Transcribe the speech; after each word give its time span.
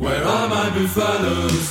Where 0.00 0.24
are 0.26 0.48
my 0.48 0.70
buffaloes? 0.70 1.70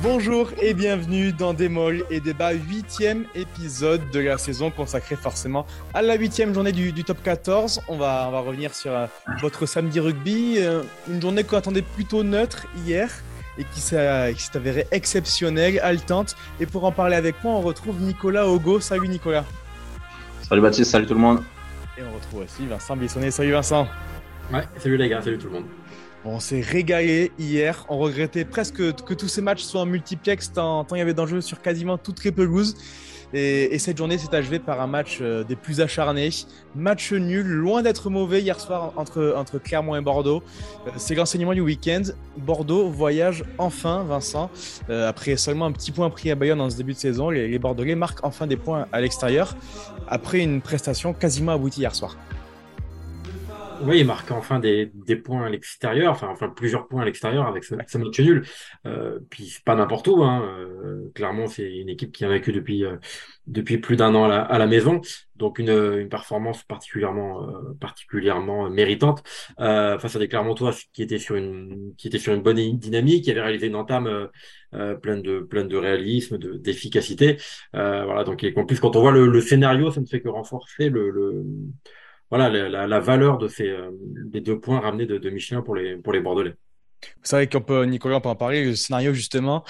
Bonjour 0.00 0.50
et 0.62 0.72
bienvenue 0.72 1.32
dans 1.32 1.54
Démol 1.54 2.04
et 2.08 2.20
Débat, 2.20 2.52
huitième 2.52 3.24
épisode 3.34 4.00
de 4.12 4.20
la 4.20 4.38
saison 4.38 4.70
consacré 4.70 5.16
forcément 5.16 5.66
à 5.92 6.02
la 6.02 6.14
huitième 6.14 6.54
journée 6.54 6.70
du, 6.70 6.92
du, 6.92 7.02
top 7.02 7.20
14. 7.20 7.80
On 7.88 7.96
va, 7.96 8.26
on 8.28 8.30
va 8.30 8.38
revenir 8.38 8.72
sur 8.72 8.92
euh, 8.92 9.06
votre 9.40 9.66
samedi 9.66 9.98
rugby, 9.98 10.58
euh, 10.58 10.84
une 11.08 11.20
journée 11.20 11.42
qu'on 11.42 11.56
attendait 11.56 11.82
plutôt 11.82 12.22
neutre 12.22 12.68
hier 12.86 13.10
et 13.58 13.64
qui 13.64 13.80
s'est 13.80 14.36
avérée 14.54 14.86
exceptionnelle, 14.92 15.80
haletante. 15.80 16.36
Et 16.60 16.66
pour 16.66 16.84
en 16.84 16.92
parler 16.92 17.16
avec 17.16 17.42
moi, 17.42 17.54
on 17.54 17.60
retrouve 17.60 18.00
Nicolas 18.00 18.46
Ogo. 18.46 18.78
Salut 18.78 19.08
Nicolas. 19.08 19.44
Salut 20.48 20.60
Baptiste, 20.60 20.92
salut 20.92 21.06
tout 21.06 21.14
le 21.14 21.20
monde. 21.20 21.42
Et 21.98 22.02
on 22.02 22.14
retrouve 22.14 22.40
aussi 22.42 22.66
Vincent 22.66 22.94
Bissonnet. 22.94 23.30
Salut 23.30 23.52
Vincent. 23.52 23.88
Ouais, 24.52 24.64
salut 24.76 24.98
les 24.98 25.08
gars, 25.08 25.22
salut 25.22 25.38
tout 25.38 25.46
le 25.46 25.54
monde. 25.54 25.64
On 26.26 26.40
s'est 26.40 26.60
régalé 26.60 27.32
hier. 27.38 27.86
On 27.88 27.96
regrettait 27.98 28.44
presque 28.44 28.76
que 28.76 29.14
tous 29.14 29.28
ces 29.28 29.40
matchs 29.40 29.62
soient 29.62 29.80
en 29.80 29.86
multiplex 29.86 30.52
tant, 30.52 30.84
tant 30.84 30.94
il 30.94 30.98
y 30.98 31.02
avait 31.02 31.14
d'enjeux 31.14 31.40
sur 31.40 31.62
quasiment 31.62 31.96
toutes 31.96 32.22
les 32.24 32.32
pelouses. 32.32 32.76
Et, 33.32 33.74
et, 33.74 33.78
cette 33.78 33.96
journée 33.96 34.18
s'est 34.18 34.34
achevée 34.34 34.58
par 34.58 34.80
un 34.80 34.86
match 34.86 35.18
euh, 35.20 35.44
des 35.44 35.56
plus 35.56 35.80
acharnés. 35.80 36.30
Match 36.74 37.12
nul, 37.12 37.46
loin 37.46 37.82
d'être 37.82 38.10
mauvais 38.10 38.40
hier 38.40 38.58
soir 38.60 38.92
entre, 38.96 39.58
Clermont 39.58 39.96
et 39.96 40.00
Bordeaux. 40.00 40.42
Euh, 40.86 40.90
C'est 40.96 41.14
l'enseignement 41.14 41.54
du 41.54 41.60
week-end. 41.60 42.02
Bordeaux 42.36 42.88
voyage 42.88 43.44
enfin, 43.58 44.04
Vincent. 44.04 44.50
Euh, 44.90 45.08
après 45.08 45.36
seulement 45.36 45.66
un 45.66 45.72
petit 45.72 45.92
point 45.92 46.08
pris 46.10 46.30
à 46.30 46.34
Bayonne 46.34 46.58
dans 46.58 46.70
ce 46.70 46.76
début 46.76 46.92
de 46.94 46.98
saison, 46.98 47.30
les, 47.30 47.48
les 47.48 47.58
Bordelais 47.58 47.94
marquent 47.94 48.24
enfin 48.24 48.46
des 48.46 48.56
points 48.56 48.86
à 48.92 49.00
l'extérieur 49.00 49.56
après 50.08 50.40
une 50.40 50.60
prestation 50.60 51.12
quasiment 51.12 51.52
aboutie 51.52 51.80
hier 51.80 51.94
soir. 51.94 52.16
Oui, 53.82 53.98
il 54.00 54.06
marque 54.06 54.30
enfin 54.30 54.58
des, 54.58 54.90
des 54.94 55.16
points 55.16 55.46
à 55.46 55.50
l'extérieur, 55.50 56.12
enfin, 56.12 56.28
enfin 56.28 56.48
plusieurs 56.48 56.88
points 56.88 57.02
à 57.02 57.04
l'extérieur 57.04 57.46
avec 57.46 57.64
ce, 57.64 57.74
ce, 57.86 57.98
match 57.98 58.20
nul. 58.20 58.46
Euh, 58.86 59.18
puis 59.28 59.46
c'est 59.46 59.64
pas 59.64 59.74
n'importe 59.74 60.08
où. 60.08 60.22
Hein. 60.22 60.42
Euh, 60.42 61.10
clairement, 61.14 61.46
c'est 61.46 61.70
une 61.76 61.88
équipe 61.88 62.12
qui 62.12 62.24
a 62.24 62.28
vécu 62.28 62.52
depuis 62.52 62.84
euh, 62.84 62.96
depuis 63.46 63.78
plus 63.78 63.96
d'un 63.96 64.14
an 64.14 64.24
à 64.24 64.28
la, 64.28 64.42
à 64.42 64.58
la, 64.58 64.66
maison, 64.66 65.00
donc 65.34 65.58
une, 65.58 65.70
une 65.70 66.08
performance 66.08 66.62
particulièrement 66.64 67.48
euh, 67.48 67.74
particulièrement 67.80 68.70
méritante 68.70 69.22
face 69.58 70.16
à 70.16 70.18
des 70.18 70.28
Clermontois 70.28 70.72
qui 70.92 71.02
étaient 71.02 71.18
sur 71.18 71.36
une 71.36 71.94
qui 71.96 72.08
étaient 72.08 72.18
sur 72.18 72.32
une 72.34 72.42
bonne 72.42 72.56
dynamique, 72.78 73.24
qui 73.24 73.30
avaient 73.30 73.42
réalisé 73.42 73.66
une 73.66 73.76
entame 73.76 74.28
pleine 75.02 75.22
de 75.22 75.40
pleine 75.40 75.68
de 75.68 75.76
réalisme, 75.76 76.38
de 76.38 76.54
d'efficacité. 76.56 77.36
voilà, 77.72 78.24
donc 78.24 78.44
en 78.56 78.64
plus 78.64 78.80
quand 78.80 78.96
on 78.96 79.00
voit 79.00 79.12
le, 79.12 79.26
le, 79.26 79.40
scénario, 79.40 79.90
ça 79.90 80.00
ne 80.00 80.06
fait 80.06 80.20
que 80.20 80.28
renforcer 80.28 80.88
le, 80.88 81.10
le 81.10 81.44
voilà 82.30 82.48
la, 82.48 82.68
la, 82.68 82.86
la, 82.86 83.00
valeur 83.00 83.38
de 83.38 83.48
ces 83.48 83.68
euh, 83.68 83.90
des 84.26 84.40
deux 84.40 84.58
points 84.58 84.80
ramenés 84.80 85.06
de, 85.06 85.30
Michelin 85.30 85.62
pour 85.62 85.76
les 85.76 85.96
pour 85.96 86.12
les 86.12 86.20
Bordelais. 86.20 86.54
C'est 87.22 87.36
vrai 87.36 87.46
qu'on 87.48 87.60
peut 87.60 87.84
Nicolas 87.84 88.16
on 88.16 88.20
peut 88.20 88.28
en 88.28 88.36
parler 88.36 88.64
le 88.64 88.74
scénario 88.74 89.12
justement. 89.12 89.64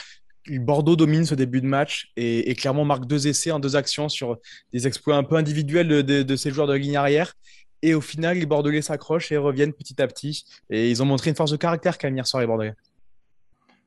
Bordeaux 0.48 0.94
domine 0.94 1.24
ce 1.24 1.34
début 1.34 1.60
de 1.60 1.66
match 1.66 2.12
et, 2.16 2.54
clairement 2.54 2.84
marque 2.84 3.06
deux 3.06 3.26
essais 3.26 3.50
en 3.50 3.58
deux 3.58 3.74
actions 3.74 4.08
sur 4.08 4.38
des 4.72 4.86
exploits 4.86 5.16
un 5.16 5.24
peu 5.24 5.34
individuels 5.34 5.88
de, 5.88 6.02
de, 6.02 6.22
de 6.22 6.36
ces 6.36 6.52
joueurs 6.52 6.68
de 6.68 6.74
ligne 6.74 6.96
arrière. 6.96 7.34
Et 7.82 7.94
au 7.94 8.00
final, 8.00 8.38
les 8.38 8.46
Bordelais 8.46 8.80
s'accrochent 8.80 9.32
et 9.32 9.36
reviennent 9.36 9.72
petit 9.72 10.00
à 10.00 10.06
petit. 10.06 10.44
Et 10.70 10.88
ils 10.88 11.02
ont 11.02 11.04
montré 11.04 11.30
une 11.30 11.36
force 11.36 11.50
de 11.50 11.56
caractère 11.56 11.98
quand 11.98 12.06
même 12.06 12.16
hier 12.16 12.26
soir, 12.26 12.40
les 12.40 12.46
Bordelais. 12.46 12.74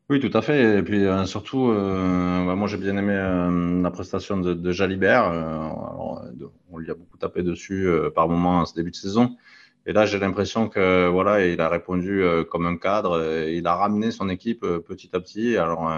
Oui, 0.10 0.20
tout 0.20 0.36
à 0.36 0.42
fait. 0.42 0.80
Et 0.80 0.82
puis 0.84 1.06
euh, 1.06 1.26
surtout, 1.26 1.70
euh, 1.70 2.46
bah, 2.46 2.56
moi 2.56 2.68
j'ai 2.68 2.78
bien 2.78 2.98
aimé 2.98 3.14
euh, 3.14 3.82
la 3.82 3.92
prestation 3.92 4.38
de, 4.38 4.56
de 4.56 4.72
Jalibert. 4.72 5.26
Alors, 5.26 6.24
on 6.72 6.78
lui 6.80 6.90
a 6.90 6.96
beaucoup 6.96 7.18
tapé 7.18 7.44
dessus 7.44 7.88
par 8.16 8.28
moment 8.28 8.60
en 8.60 8.66
ce 8.66 8.74
début 8.74 8.90
de 8.92 8.96
saison. 8.96 9.38
Et 9.86 9.94
là, 9.94 10.06
j'ai 10.06 10.20
l'impression 10.20 10.68
que 10.68 11.08
voilà, 11.08 11.46
il 11.46 11.62
a 11.62 11.70
répondu 11.70 12.24
comme 12.50 12.66
un 12.66 12.78
cadre. 12.78 13.48
il 13.48 13.66
a 13.68 13.76
ramené 13.76 14.12
son 14.12 14.30
équipe 14.30 14.62
petit 14.62 15.10
à 15.14 15.20
petit. 15.20 15.58
Alors, 15.58 15.92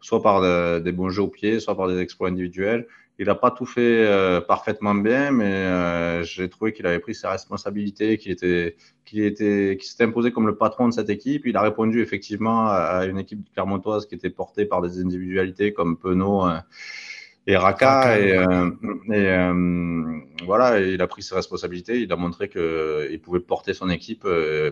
soit 0.00 0.22
par 0.22 0.40
des 0.80 0.92
bons 0.92 1.10
jeux 1.10 1.22
au 1.22 1.28
pied, 1.28 1.60
soit 1.60 1.76
par 1.76 1.88
des 1.88 1.98
exploits 1.98 2.28
individuels. 2.28 2.86
Il 3.20 3.26
n'a 3.26 3.34
pas 3.34 3.50
tout 3.50 3.66
fait 3.66 4.06
euh, 4.06 4.40
parfaitement 4.40 4.94
bien, 4.94 5.30
mais 5.30 5.44
euh, 5.44 6.22
j'ai 6.22 6.48
trouvé 6.48 6.72
qu'il 6.72 6.86
avait 6.86 7.00
pris 7.00 7.14
ses 7.14 7.26
responsabilités, 7.26 8.16
qu'il 8.16 8.32
était, 8.32 8.76
qu'il 9.04 9.22
était, 9.24 9.76
qu'il 9.78 9.90
s'était 9.90 10.04
imposé 10.04 10.32
comme 10.32 10.46
le 10.46 10.56
patron 10.56 10.88
de 10.88 10.94
cette 10.94 11.10
équipe. 11.10 11.44
Il 11.44 11.54
a 11.58 11.60
répondu 11.60 12.00
effectivement 12.00 12.68
à 12.70 13.04
une 13.04 13.18
équipe 13.18 13.40
clermontoise 13.52 14.06
qui 14.06 14.14
était 14.14 14.30
portée 14.30 14.64
par 14.64 14.80
des 14.80 15.02
individualités 15.02 15.74
comme 15.74 15.98
Penaud 15.98 16.46
euh, 16.48 16.60
et 17.46 17.58
Raka. 17.58 18.18
Et, 18.18 18.30
et 19.12 19.50
voilà, 20.46 20.80
il 20.80 21.02
a 21.02 21.06
pris 21.06 21.22
ses 21.22 21.34
responsabilités. 21.34 22.00
Il 22.00 22.10
a 22.10 22.16
montré 22.16 22.48
qu'il 22.48 23.20
pouvait 23.22 23.40
porter 23.40 23.74
son 23.74 23.90
équipe 23.90 24.26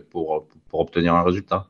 pour, 0.08 0.48
pour 0.70 0.80
obtenir 0.80 1.14
un 1.14 1.22
résultat. 1.22 1.68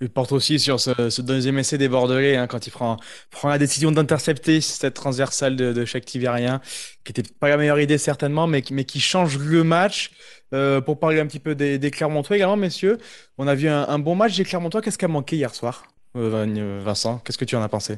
Il 0.00 0.10
porte 0.10 0.30
aussi 0.30 0.60
sur 0.60 0.78
ce, 0.78 1.10
ce 1.10 1.22
deuxième 1.22 1.58
essai 1.58 1.76
des 1.76 1.88
Bordelais, 1.88 2.36
hein, 2.36 2.46
quand 2.46 2.66
il 2.68 2.70
prend, 2.70 2.98
prend 3.30 3.48
la 3.48 3.58
décision 3.58 3.90
d'intercepter 3.90 4.60
cette 4.60 4.94
transversale 4.94 5.56
de, 5.56 5.72
de 5.72 5.84
chaque 5.84 6.04
Tivérien, 6.04 6.60
qui 7.04 7.10
était 7.10 7.24
pas 7.40 7.48
la 7.48 7.56
meilleure 7.56 7.80
idée 7.80 7.98
certainement, 7.98 8.46
mais, 8.46 8.62
mais 8.70 8.84
qui 8.84 9.00
change 9.00 9.38
le 9.38 9.64
match. 9.64 10.10
Euh, 10.54 10.80
pour 10.80 10.98
parler 10.98 11.20
un 11.20 11.26
petit 11.26 11.40
peu 11.40 11.54
des, 11.54 11.78
des 11.78 11.90
Clermontois 11.90 12.36
également, 12.36 12.56
messieurs, 12.56 12.98
on 13.38 13.46
a 13.48 13.54
vu 13.54 13.68
un, 13.68 13.86
un 13.88 13.98
bon 13.98 14.14
match 14.14 14.36
des 14.36 14.44
Clermontois. 14.44 14.80
Qu'est-ce 14.82 14.98
qui 14.98 15.04
a 15.04 15.08
manqué 15.08 15.36
hier 15.36 15.54
soir, 15.54 15.84
euh, 16.16 16.80
Vincent? 16.84 17.18
Qu'est-ce 17.18 17.36
que 17.38 17.44
tu 17.44 17.56
en 17.56 17.62
as 17.62 17.68
pensé? 17.68 17.96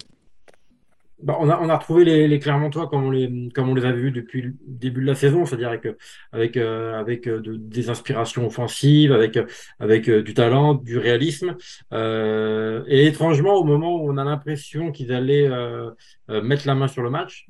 Bah, 1.22 1.36
on, 1.40 1.48
a, 1.48 1.58
on 1.60 1.68
a 1.68 1.76
retrouvé 1.76 2.04
les, 2.04 2.28
les 2.28 2.38
Clermontois 2.38 2.88
comme 2.88 3.04
on 3.04 3.10
les, 3.10 3.48
comme 3.54 3.68
on 3.68 3.74
les 3.74 3.84
avait 3.84 4.00
vus 4.00 4.10
depuis 4.10 4.42
le 4.42 4.54
début 4.66 5.00
de 5.02 5.06
la 5.06 5.14
saison, 5.14 5.44
c'est-à-dire 5.44 5.68
avec, 5.68 5.86
avec, 6.32 6.56
euh, 6.56 6.98
avec 6.98 7.28
de, 7.28 7.56
des 7.56 7.90
inspirations 7.90 8.46
offensives, 8.46 9.12
avec, 9.12 9.38
avec 9.78 10.08
euh, 10.08 10.22
du 10.22 10.34
talent, 10.34 10.74
du 10.74 10.98
réalisme. 10.98 11.56
Euh, 11.92 12.84
et 12.86 13.06
étrangement, 13.06 13.54
au 13.54 13.64
moment 13.64 13.96
où 13.96 14.10
on 14.10 14.16
a 14.16 14.24
l'impression 14.24 14.92
qu'ils 14.92 15.12
allaient 15.12 15.48
euh, 15.48 15.90
mettre 16.28 16.66
la 16.66 16.74
main 16.74 16.88
sur 16.88 17.02
le 17.02 17.10
match, 17.10 17.46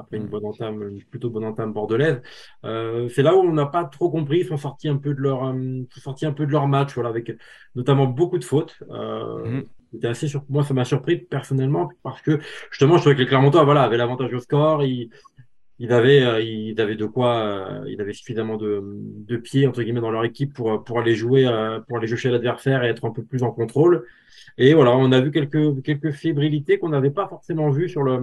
après 0.00 0.16
une 0.16 0.26
bonne 0.26 0.44
entame, 0.44 0.82
une 0.88 1.02
plutôt 1.04 1.30
bonne 1.30 1.44
entame 1.44 1.72
bordelaise, 1.72 2.20
c'est 2.64 3.22
là 3.22 3.36
où 3.36 3.40
on 3.40 3.52
n'a 3.52 3.66
pas 3.66 3.84
trop 3.84 4.10
compris. 4.10 4.40
Ils 4.40 4.46
sont 4.46 4.56
sortis 4.56 4.88
un 4.88 4.96
peu 4.96 5.14
de 5.14 5.20
leur, 5.20 5.40
sont 5.40 6.00
sortis 6.00 6.26
un 6.26 6.32
peu 6.32 6.44
de 6.44 6.50
leur 6.50 6.66
match, 6.66 6.94
voilà, 6.94 7.10
avec 7.10 7.32
notamment 7.76 8.06
beaucoup 8.06 8.38
de 8.38 8.44
fautes. 8.44 8.76
Mmh. 8.90 9.60
C'était 9.92 10.08
assez 10.08 10.28
sur... 10.28 10.44
Moi, 10.48 10.64
ça 10.64 10.74
m'a 10.74 10.84
surpris 10.84 11.16
personnellement 11.16 11.90
parce 12.02 12.22
que 12.22 12.38
justement, 12.70 12.96
je 12.96 13.02
trouvais 13.02 13.14
que 13.14 13.20
les 13.20 13.26
Clermontois, 13.26 13.64
voilà, 13.64 13.82
avaient 13.82 13.96
l'avantage 13.96 14.32
au 14.34 14.40
score. 14.40 14.82
Ils, 14.84 15.10
ils 15.78 15.92
avaient, 15.92 16.22
euh, 16.22 16.40
ils 16.40 16.80
avaient 16.80 16.96
de 16.96 17.06
quoi, 17.06 17.36
euh, 17.36 17.84
ils 17.88 18.00
avaient 18.00 18.14
suffisamment 18.14 18.56
de, 18.56 18.82
de 18.82 19.36
pieds 19.36 19.66
entre 19.66 19.82
guillemets 19.82 20.00
dans 20.00 20.10
leur 20.10 20.24
équipe 20.24 20.54
pour 20.54 20.82
pour 20.84 20.98
aller 21.00 21.14
jouer, 21.14 21.46
euh, 21.46 21.80
pour 21.80 21.98
aller 21.98 22.06
jouer 22.06 22.16
chez 22.16 22.30
l'adversaire 22.30 22.82
et 22.82 22.88
être 22.88 23.04
un 23.04 23.10
peu 23.10 23.22
plus 23.22 23.42
en 23.42 23.50
contrôle. 23.50 24.06
Et 24.58 24.72
voilà, 24.72 24.96
on 24.96 25.12
a 25.12 25.20
vu 25.20 25.30
quelques 25.30 25.82
quelques 25.82 26.12
fébrilités 26.12 26.78
qu'on 26.78 26.88
n'avait 26.88 27.10
pas 27.10 27.28
forcément 27.28 27.68
vues 27.70 27.90
sur 27.90 28.02
le 28.02 28.22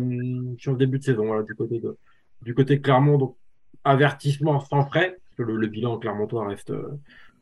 sur 0.57 0.71
le 0.71 0.77
début 0.77 0.97
de 0.97 1.03
saison. 1.03 1.25
Voilà, 1.27 1.43
du 1.43 1.53
côté 1.53 1.79
de 1.79 1.95
du 2.41 2.55
côté 2.55 2.81
Clermont, 2.81 3.17
donc 3.19 3.35
avertissement 3.83 4.59
sans 4.59 4.85
frais. 4.85 5.17
Parce 5.35 5.49
que 5.49 5.55
le 5.55 5.67
bilan 5.67 5.97
clermontois 5.97 6.47
reste 6.47 6.73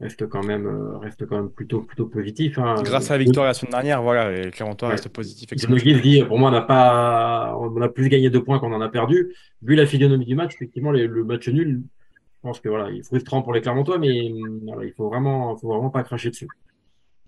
reste 0.01 0.27
quand 0.27 0.43
même 0.43 0.67
reste 1.01 1.25
quand 1.25 1.35
même 1.35 1.49
plutôt 1.49 1.81
plutôt 1.81 2.05
positif. 2.05 2.57
Hein. 2.57 2.75
Grâce 2.83 3.11
à 3.11 3.17
la 3.17 3.23
victoire 3.23 3.45
la 3.45 3.53
semaine 3.53 3.71
dernière, 3.71 4.01
voilà, 4.01 4.31
les 4.31 4.51
Clermontois 4.51 4.89
ouais. 4.89 4.95
restent 4.95 5.09
positifs. 5.09 5.49
dit, 5.53 6.23
pour 6.23 6.39
moi, 6.39 6.49
on 6.49 6.51
n'a 6.51 6.61
pas, 6.61 7.55
on 7.59 7.81
a 7.81 7.89
plus 7.89 8.09
gagné 8.09 8.29
deux 8.29 8.43
points 8.43 8.59
qu'on 8.59 8.73
en 8.73 8.81
a 8.81 8.89
perdu. 8.89 9.33
Vu 9.61 9.75
la 9.75 9.85
physionomie 9.85 10.25
du 10.25 10.35
match, 10.35 10.55
effectivement, 10.55 10.91
les, 10.91 11.07
le 11.07 11.23
match 11.23 11.47
nul, 11.47 11.83
je 11.83 12.41
pense 12.41 12.59
que 12.59 12.69
voilà, 12.69 12.89
il 12.89 12.99
est 12.99 13.03
frustrant 13.03 13.41
pour 13.41 13.53
les 13.53 13.61
Clermontois, 13.61 13.99
mais 13.99 14.31
voilà, 14.65 14.85
il 14.85 14.93
faut 14.93 15.07
vraiment, 15.07 15.55
faut 15.57 15.67
vraiment 15.67 15.89
pas 15.89 16.03
cracher 16.03 16.29
dessus. 16.29 16.47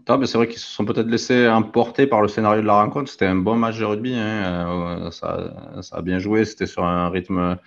Ah, 0.08 0.18
mais 0.18 0.26
c'est 0.26 0.38
vrai 0.38 0.48
qu'ils 0.48 0.60
se 0.60 0.68
sont 0.68 0.84
peut-être 0.84 1.08
laissés 1.08 1.48
emporter 1.48 2.08
par 2.08 2.22
le 2.22 2.28
scénario 2.28 2.62
de 2.62 2.68
la 2.68 2.82
rencontre. 2.82 3.10
C'était 3.10 3.26
un 3.26 3.36
bon 3.36 3.56
match 3.56 3.80
de 3.80 3.86
rugby. 3.86 4.16
Hein. 4.16 5.10
Ça, 5.12 5.82
ça 5.82 5.98
a 5.98 6.02
bien 6.02 6.20
joué. 6.20 6.44
C'était 6.44 6.66
sur 6.66 6.84
un 6.84 7.10
rythme 7.10 7.58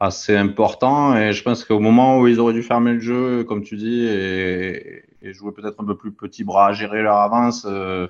assez 0.00 0.36
important. 0.36 1.16
Et 1.16 1.32
je 1.32 1.42
pense 1.42 1.64
qu'au 1.64 1.80
moment 1.80 2.20
où 2.20 2.26
ils 2.26 2.40
auraient 2.40 2.52
dû 2.52 2.62
fermer 2.62 2.92
le 2.94 3.00
jeu, 3.00 3.44
comme 3.44 3.62
tu 3.62 3.76
dis, 3.76 4.04
et, 4.04 5.04
et 5.22 5.32
jouer 5.32 5.52
peut-être 5.52 5.80
un 5.80 5.84
peu 5.84 5.96
plus 5.96 6.12
petit 6.12 6.44
bras 6.44 6.68
à 6.68 6.72
gérer 6.72 7.02
leur 7.02 7.16
avance 7.16 7.66
euh, 7.68 8.08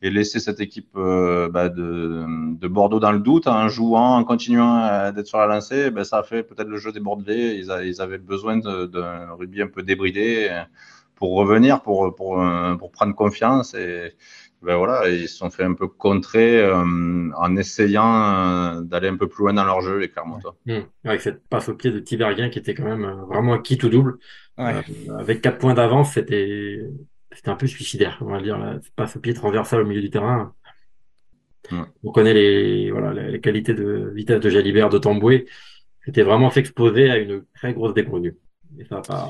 et 0.00 0.10
laisser 0.10 0.38
cette 0.38 0.60
équipe 0.60 0.96
euh, 0.96 1.48
bah, 1.48 1.68
de, 1.68 2.24
de, 2.58 2.68
Bordeaux 2.68 3.00
dans 3.00 3.12
le 3.12 3.18
doute 3.18 3.48
en 3.48 3.68
jouant, 3.68 4.16
en 4.16 4.24
continuant 4.24 5.10
d'être 5.12 5.26
sur 5.26 5.38
la 5.38 5.46
lancée, 5.46 5.90
ben, 5.90 6.04
ça 6.04 6.18
a 6.18 6.22
fait 6.22 6.42
peut-être 6.42 6.68
le 6.68 6.78
jeu 6.78 6.92
des. 6.92 7.00
Ils, 7.00 8.00
avaient 8.00 8.18
besoin 8.18 8.56
d'un 8.58 9.32
rugby 9.32 9.62
un 9.62 9.66
peu 9.66 9.82
débridé 9.82 10.50
pour 11.16 11.32
revenir, 11.34 11.82
pour, 11.82 12.14
pour, 12.14 12.40
pour 12.78 12.92
prendre 12.92 13.14
confiance. 13.14 13.74
Et, 13.74 14.12
ben 14.60 14.76
voilà, 14.76 15.08
ils 15.08 15.28
se 15.28 15.36
sont 15.36 15.50
fait 15.50 15.62
un 15.62 15.74
peu 15.74 15.86
contrer 15.86 16.60
euh, 16.60 16.74
en 17.36 17.56
essayant 17.56 18.78
euh, 18.78 18.80
d'aller 18.82 19.08
un 19.08 19.16
peu 19.16 19.28
plus 19.28 19.44
loin 19.44 19.52
dans 19.52 19.64
leur 19.64 19.80
jeu, 19.80 19.98
les 19.98 20.08
Clermontois. 20.08 20.56
Mmh. 20.66 20.78
Avec 21.04 21.20
cette 21.20 21.46
passe 21.48 21.68
au 21.68 21.74
pied 21.74 21.92
de 21.92 22.00
Tiberghien 22.00 22.48
qui 22.48 22.58
était 22.58 22.74
quand 22.74 22.84
même 22.84 23.04
euh, 23.04 23.24
vraiment 23.26 23.54
un 23.54 23.60
kit 23.60 23.78
ou 23.84 23.88
double. 23.88 24.18
Ouais. 24.56 24.74
Euh, 25.08 25.18
avec 25.18 25.42
quatre 25.42 25.58
points 25.58 25.74
d'avance, 25.74 26.14
c'était 26.14 26.80
c'était 27.30 27.50
un 27.50 27.56
peu 27.56 27.68
suicidaire, 27.68 28.18
on 28.20 28.32
va 28.32 28.40
dire. 28.42 28.58
La 28.58 28.80
passe 28.96 29.16
au 29.16 29.20
pied 29.20 29.32
transversal 29.32 29.82
au 29.82 29.86
milieu 29.86 30.00
du 30.00 30.10
terrain. 30.10 30.54
Ouais. 31.70 31.78
On 32.02 32.10
connaît 32.10 32.34
les 32.34 32.90
voilà 32.90 33.12
les 33.12 33.40
qualités 33.40 33.74
de 33.74 34.10
vitesse 34.12 34.40
de 34.40 34.50
Jalibert, 34.50 34.88
de 34.88 34.98
Tamboué. 34.98 35.46
C'était 36.04 36.22
vraiment 36.22 36.50
s'exposer 36.50 37.10
à 37.10 37.18
une 37.18 37.44
très 37.54 37.74
grosse 37.74 37.94
déconvenue. 37.94 38.36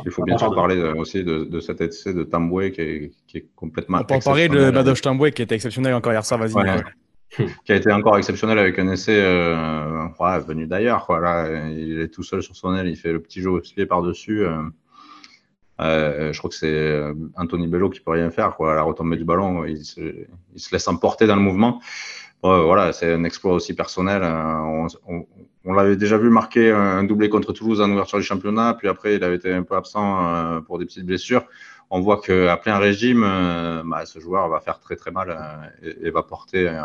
Il 0.05 0.11
faut 0.11 0.25
bien 0.25 0.39
sûr 0.39 0.55
parler 0.55 0.81
aussi 0.97 1.25
de, 1.25 1.61
cet 1.61 1.81
essai 1.81 2.13
de 2.13 2.25
Tamboué 2.25 2.73
qui 2.73 2.81
est, 2.81 3.13
qui 3.27 3.39
est 3.39 3.47
complètement. 3.57 3.99
On 4.01 4.05
peut 4.05 4.15
en 4.15 4.21
parler 4.21 4.49
de 4.49 4.71
Badoche 4.71 5.01
Tamboué 5.01 5.33
qui 5.33 5.43
était 5.43 5.55
exceptionnel 5.55 5.95
encore 5.95 6.13
hier 6.13 6.25
soir. 6.25 6.41
Vas-y. 6.41 6.83
qui 7.65 7.73
a 7.73 7.77
été 7.77 7.93
encore 7.93 8.17
exceptionnel 8.17 8.59
avec 8.59 8.79
un 8.79 8.91
essai 8.91 9.21
euh, 9.21 10.09
venu 10.47 10.67
d'ailleurs. 10.67 11.05
Voilà, 11.09 11.69
il 11.69 12.01
est 12.01 12.09
tout 12.09 12.23
seul 12.23 12.43
sur 12.43 12.57
son 12.57 12.75
aile, 12.75 12.89
il 12.89 12.97
fait 12.97 13.13
le 13.13 13.21
petit 13.21 13.41
jeu 13.41 13.51
au 13.51 13.61
pied 13.61 13.87
par-dessus. 13.87 14.45
Euh, 14.45 14.63
euh, 15.81 16.33
je 16.33 16.39
crois 16.39 16.51
que 16.51 16.57
c'est 16.57 17.03
Anthony 17.37 17.69
Bello 17.69 17.91
qui 17.91 18.01
peut 18.01 18.13
rien 18.13 18.31
faire. 18.31 18.57
Quoi. 18.57 18.73
À 18.73 18.77
la 18.77 18.83
retombée 18.83 19.17
du 19.17 19.25
ballon, 19.25 19.65
il 19.65 19.85
se, 19.85 20.01
il 20.01 20.61
se 20.61 20.73
laisse 20.73 20.89
emporter 20.89 21.27
dans 21.27 21.37
le 21.37 21.43
mouvement. 21.43 21.81
voilà, 22.43 22.93
c'est 22.93 23.13
un 23.13 23.25
exploit 23.25 23.53
aussi 23.53 23.75
personnel. 23.75 24.23
On, 24.25 24.87
on, 25.07 25.27
on 25.69 25.75
l'avait 25.75 25.97
déjà 25.97 26.19
vu 26.19 26.31
marquer 26.31 26.73
un 26.73 27.05
doublé 27.05 27.29
contre 27.29 27.53
Toulouse 27.53 27.81
en 27.81 27.91
ouverture 27.91 28.19
du 28.19 28.25
championnat, 28.25 28.75
puis 28.75 28.89
après 28.89 29.17
il 29.17 29.23
avait 29.23 29.37
été 29.37 29.53
un 29.53 29.63
peu 29.63 29.77
absent 29.77 30.63
pour 30.67 30.79
des 30.79 30.87
petites 30.87 31.05
blessures. 31.05 31.45
On 31.91 32.01
voit 32.01 32.21
qu'à 32.21 32.57
plein 32.59 32.79
régime, 32.79 33.23
euh, 33.25 33.83
bah, 33.85 34.05
ce 34.05 34.19
joueur 34.19 34.49
va 34.49 34.61
faire 34.61 34.79
très 34.79 34.97
très 34.97 35.11
mal 35.11 35.31
euh, 35.31 35.95
et, 36.03 36.11
va 36.11 36.23
porter 36.23 36.69
euh, 36.69 36.83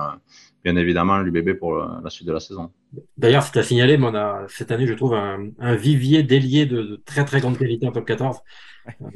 bien 0.63 0.75
évidemment 0.75 1.18
l'UBB 1.19 1.57
pour 1.57 1.75
la 1.75 2.10
suite 2.10 2.27
de 2.27 2.33
la 2.33 2.39
saison. 2.39 2.71
D'ailleurs, 3.18 3.44
c'est 3.44 3.60
à 3.60 3.63
signaler, 3.63 3.98
mais 3.98 4.07
on 4.07 4.15
a 4.15 4.45
cette 4.48 4.71
année, 4.71 4.88
je 4.88 4.94
trouve, 4.94 5.13
un, 5.13 5.75
vivier 5.75 6.24
d'ailier 6.24 6.65
de, 6.65 7.01
très 7.06 7.25
très 7.25 7.42
grande 7.42 7.57
qualité 7.57 7.88
en 7.88 7.92
top 7.92 8.06
14. 8.06 8.39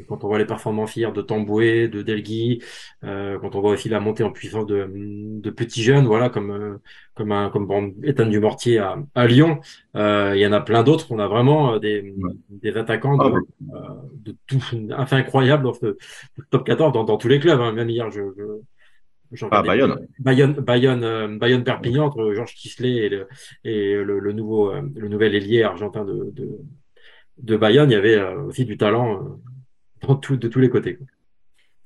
Quand 0.07 0.23
on 0.23 0.27
voit 0.27 0.37
les 0.37 0.45
performances 0.45 0.95
hier 0.95 1.11
de 1.11 1.21
Tamboué, 1.21 1.89
de 1.89 2.01
Delgui, 2.01 2.63
quand 3.01 3.53
on 3.53 3.59
voit 3.59 3.71
aussi 3.71 3.89
la 3.89 3.99
montée 3.99 4.23
en 4.23 4.31
puissance 4.31 4.65
de, 4.65 5.49
petits 5.49 5.83
jeunes, 5.83 6.05
voilà, 6.05 6.29
comme 6.29 6.79
comme 7.15 7.31
un 7.31 7.49
comme 7.49 7.67
bon, 7.67 7.93
Ethan 8.03 8.27
Dumortier 8.27 8.77
à, 8.79 8.97
à 9.13 9.27
Lyon, 9.27 9.59
il 9.93 10.37
y 10.37 10.47
en 10.47 10.53
a 10.53 10.61
plein 10.61 10.83
d'autres. 10.83 11.11
On 11.11 11.19
a 11.19 11.27
vraiment 11.27 11.79
des, 11.79 12.13
des 12.49 12.77
attaquants 12.77 13.17
de, 13.17 13.33
ah, 13.73 13.97
de 14.13 14.35
tout, 14.47 14.61
enfin 14.97 15.17
incroyables 15.17 15.63
dans 15.63 15.73
ce 15.73 15.97
top 16.49 16.65
14 16.65 16.93
dans, 16.93 17.17
tous 17.17 17.27
les 17.27 17.39
clubs. 17.39 17.59
Hein. 17.59 17.73
Même 17.73 17.89
hier, 17.89 18.09
je, 18.09 18.21
ah, 19.51 19.63
Bayonne. 19.63 20.07
Bayonne, 20.19 20.53
Bayonne, 20.53 21.03
euh, 21.03 21.27
Bayonne 21.37 21.63
Perpignan 21.63 22.05
entre 22.05 22.33
Georges 22.33 22.53
Kisley 22.53 22.95
et 22.95 23.09
le, 23.09 23.27
et 23.63 23.95
le, 23.95 24.31
nouveau, 24.33 24.71
euh, 24.71 24.81
le 24.95 25.07
nouvel 25.07 25.35
ailier 25.35 25.63
argentin 25.63 26.05
de, 26.05 26.31
de, 26.33 26.59
de, 27.37 27.57
Bayonne. 27.57 27.89
Il 27.91 27.93
y 27.93 27.97
avait 27.97 28.15
euh, 28.15 28.43
aussi 28.43 28.65
du 28.65 28.77
talent 28.77 29.39
dans 30.01 30.15
tout, 30.15 30.37
de 30.37 30.47
tous 30.47 30.59
les 30.59 30.69
côtés. 30.69 30.97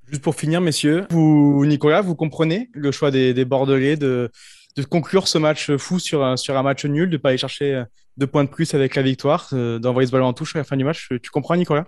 Juste 0.08 0.24
pour 0.24 0.36
finir, 0.36 0.62
messieurs, 0.62 1.06
vous, 1.10 1.66
Nicolas, 1.66 2.02
vous 2.02 2.16
comprenez 2.16 2.70
le 2.74 2.92
choix 2.92 3.12
des, 3.12 3.34
des 3.34 3.46
Bordelais 3.46 3.96
de, 3.96 4.30
de 4.76 4.84
conclure 4.84 5.28
ce 5.28 5.38
match 5.38 5.72
fou 5.78 6.00
sur 6.00 6.24
un, 6.24 6.38
sur 6.38 6.58
un 6.58 6.64
match 6.64 6.86
nul, 6.86 7.10
de 7.10 7.16
ne 7.16 7.18
pas 7.18 7.30
aller 7.30 7.38
chercher 7.38 7.84
deux 8.18 8.28
points 8.28 8.44
de 8.44 8.50
plus 8.50 8.74
avec 8.74 8.96
la 8.96 9.02
victoire, 9.02 9.48
d'envoyer 9.52 10.08
ce 10.08 10.12
ballon 10.12 10.26
en 10.26 10.34
touche 10.34 10.56
à 10.56 10.60
la 10.60 10.64
fin 10.66 10.76
du 10.76 10.84
match? 10.84 11.10
Tu 11.24 11.32
comprends, 11.32 11.56
Nicolas? 11.56 11.86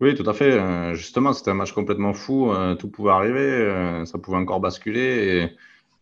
Oui, 0.00 0.14
tout 0.14 0.28
à 0.28 0.32
fait. 0.32 0.52
Euh, 0.52 0.94
justement, 0.94 1.32
c'était 1.34 1.50
un 1.50 1.54
match 1.54 1.72
complètement 1.72 2.14
fou. 2.14 2.50
Euh, 2.50 2.74
tout 2.74 2.88
pouvait 2.88 3.10
arriver. 3.10 3.40
Euh, 3.40 4.04
ça 4.06 4.18
pouvait 4.18 4.38
encore 4.38 4.60
basculer. 4.60 5.50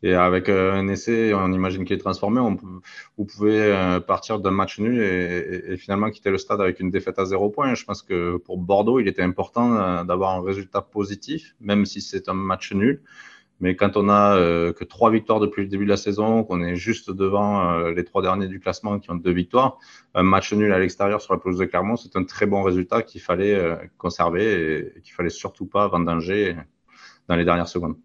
Et, 0.02 0.14
avec 0.14 0.48
un 0.48 0.86
essai, 0.86 1.34
on 1.34 1.52
imagine 1.52 1.84
qu'il 1.84 1.96
est 1.96 1.98
transformé. 1.98 2.40
On, 2.40 2.56
vous 3.16 3.24
pouvez 3.24 3.98
partir 4.06 4.38
d'un 4.38 4.52
match 4.52 4.78
nul 4.78 5.02
et, 5.02 5.76
finalement 5.76 6.08
quitter 6.10 6.30
le 6.30 6.38
stade 6.38 6.60
avec 6.60 6.78
une 6.78 6.90
défaite 6.90 7.18
à 7.18 7.24
zéro 7.24 7.50
point. 7.50 7.74
Je 7.74 7.84
pense 7.84 8.02
que 8.02 8.36
pour 8.36 8.58
Bordeaux, 8.58 9.00
il 9.00 9.08
était 9.08 9.22
important 9.22 10.04
d'avoir 10.04 10.36
un 10.36 10.42
résultat 10.42 10.82
positif, 10.82 11.56
même 11.60 11.84
si 11.84 12.00
c'est 12.00 12.28
un 12.28 12.34
match 12.34 12.72
nul. 12.72 13.02
Mais 13.60 13.74
quand 13.74 13.96
on 13.96 14.08
a 14.08 14.36
euh, 14.36 14.72
que 14.72 14.84
trois 14.84 15.10
victoires 15.10 15.40
depuis 15.40 15.62
le 15.62 15.68
début 15.68 15.84
de 15.84 15.90
la 15.90 15.96
saison, 15.96 16.44
qu'on 16.44 16.62
est 16.62 16.76
juste 16.76 17.10
devant 17.10 17.70
euh, 17.72 17.92
les 17.92 18.04
trois 18.04 18.22
derniers 18.22 18.46
du 18.46 18.60
classement 18.60 18.98
qui 19.00 19.10
ont 19.10 19.16
deux 19.16 19.32
victoires, 19.32 19.78
un 20.14 20.22
match 20.22 20.52
nul 20.52 20.72
à 20.72 20.78
l'extérieur 20.78 21.20
sur 21.20 21.34
la 21.34 21.40
pelouse 21.40 21.58
de 21.58 21.64
Clermont, 21.64 21.96
c'est 21.96 22.14
un 22.16 22.24
très 22.24 22.46
bon 22.46 22.62
résultat 22.62 23.02
qu'il 23.02 23.20
fallait 23.20 23.54
euh, 23.54 23.76
conserver 23.96 24.92
et, 24.96 25.00
qu'il 25.00 25.12
fallait 25.12 25.28
surtout 25.30 25.66
pas 25.66 25.88
vendanger 25.88 26.56
dans 27.28 27.36
les 27.36 27.44
dernières 27.44 27.68
secondes. 27.68 27.96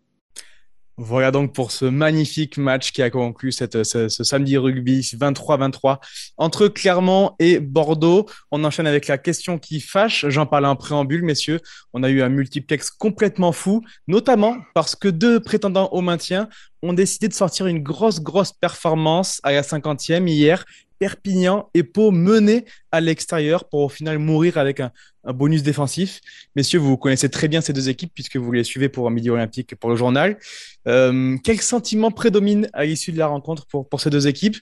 Voilà 0.97 1.31
donc 1.31 1.53
pour 1.53 1.71
ce 1.71 1.85
magnifique 1.85 2.57
match 2.57 2.91
qui 2.91 3.01
a 3.01 3.09
conclu 3.09 3.51
cette, 3.51 3.83
ce, 3.83 4.09
samedi 4.09 4.57
rugby 4.57 5.01
23-23 5.01 5.97
entre 6.37 6.67
Clermont 6.67 7.31
et 7.39 7.59
Bordeaux. 7.59 8.27
On 8.51 8.63
enchaîne 8.63 8.85
avec 8.85 9.07
la 9.07 9.17
question 9.17 9.57
qui 9.57 9.79
fâche. 9.79 10.25
J'en 10.29 10.45
parlais 10.45 10.67
en 10.67 10.75
préambule, 10.75 11.23
messieurs. 11.23 11.59
On 11.93 12.03
a 12.03 12.09
eu 12.09 12.21
un 12.21 12.29
multiplex 12.29 12.91
complètement 12.91 13.51
fou, 13.51 13.81
notamment 14.07 14.57
parce 14.75 14.95
que 14.95 15.07
deux 15.07 15.39
prétendants 15.39 15.89
au 15.93 16.01
maintien 16.01 16.47
ont 16.83 16.93
décidé 16.93 17.27
de 17.27 17.33
sortir 17.33 17.65
une 17.65 17.81
grosse, 17.81 18.21
grosse 18.21 18.51
performance 18.51 19.39
à 19.41 19.51
la 19.51 19.63
50e 19.63 20.27
hier 20.27 20.63
Perpignan 21.03 21.69
et 21.73 21.83
Pau 21.83 22.11
menés 22.11 22.63
à 22.93 23.01
l'extérieur 23.01 23.67
pour 23.67 23.81
au 23.81 23.89
final 23.89 24.19
mourir 24.19 24.57
avec 24.57 24.79
un, 24.79 24.93
bonus 25.33 25.61
défensif. 25.61 26.21
Messieurs, 26.55 26.79
vous 26.79 26.95
connaissez 26.95 27.27
très 27.27 27.49
bien 27.49 27.59
ces 27.59 27.73
deux 27.73 27.89
équipes 27.89 28.13
puisque 28.13 28.37
vous 28.37 28.53
les 28.53 28.63
suivez 28.63 28.87
pour 28.87 29.05
un 29.05 29.09
Midi 29.09 29.29
Olympique 29.29 29.75
pour 29.75 29.89
le 29.89 29.97
journal. 29.97 30.39
Euh, 30.87 31.35
quel 31.43 31.59
sentiment 31.59 32.09
prédomine 32.09 32.69
à 32.71 32.85
l'issue 32.85 33.11
de 33.11 33.17
la 33.17 33.27
rencontre 33.27 33.65
pour, 33.65 33.89
pour 33.89 33.99
ces 33.99 34.09
deux 34.09 34.29
équipes? 34.29 34.55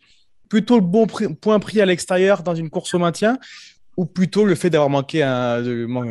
Plutôt 0.50 0.80
le 0.80 0.82
bon 0.82 1.06
point 1.06 1.60
pris 1.60 1.80
à 1.80 1.86
l'extérieur 1.86 2.42
dans 2.42 2.56
une 2.56 2.72
course 2.72 2.96
au 2.96 2.98
maintien 2.98 3.38
ou 4.02 4.08
plutôt 4.08 4.46
le 4.46 4.56
fait 4.56 4.72
d'avoir 4.72 4.90
manqué 4.90 5.22
un, 5.22 5.64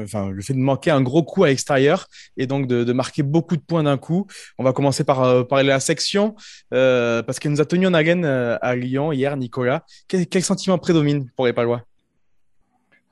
enfin, 0.04 0.30
le 0.30 0.42
fait 0.42 0.52
de 0.52 0.60
manquer 0.60 0.92
un 0.92 1.02
gros 1.02 1.24
coup 1.24 1.42
à 1.42 1.48
l'extérieur 1.48 2.06
et 2.36 2.46
donc 2.46 2.68
de, 2.68 2.92
marquer 2.92 3.24
beaucoup 3.24 3.56
de 3.56 3.62
points 3.62 3.82
d'un 3.82 3.98
coup. 3.98 4.28
On 4.58 4.64
va 4.64 4.72
commencer 4.72 5.02
par 5.02 5.24
euh, 5.24 5.42
parler 5.42 5.64
de 5.64 5.70
la 5.70 5.80
section 5.80 6.36
euh, 6.72 7.24
parce 7.24 7.40
qu'elle 7.40 7.50
nous 7.50 7.60
a 7.60 7.64
tenu 7.64 7.88
en 7.88 7.94
haleine 7.94 8.24
euh, 8.24 8.56
à 8.62 8.76
Lyon 8.76 9.10
hier, 9.10 9.36
Nicolas. 9.36 9.84
Quel, 10.06 10.28
quel 10.28 10.44
sentiment 10.44 10.78
prédomine 10.78 11.28
pour 11.34 11.46
les 11.46 11.52
Palois? 11.52 11.82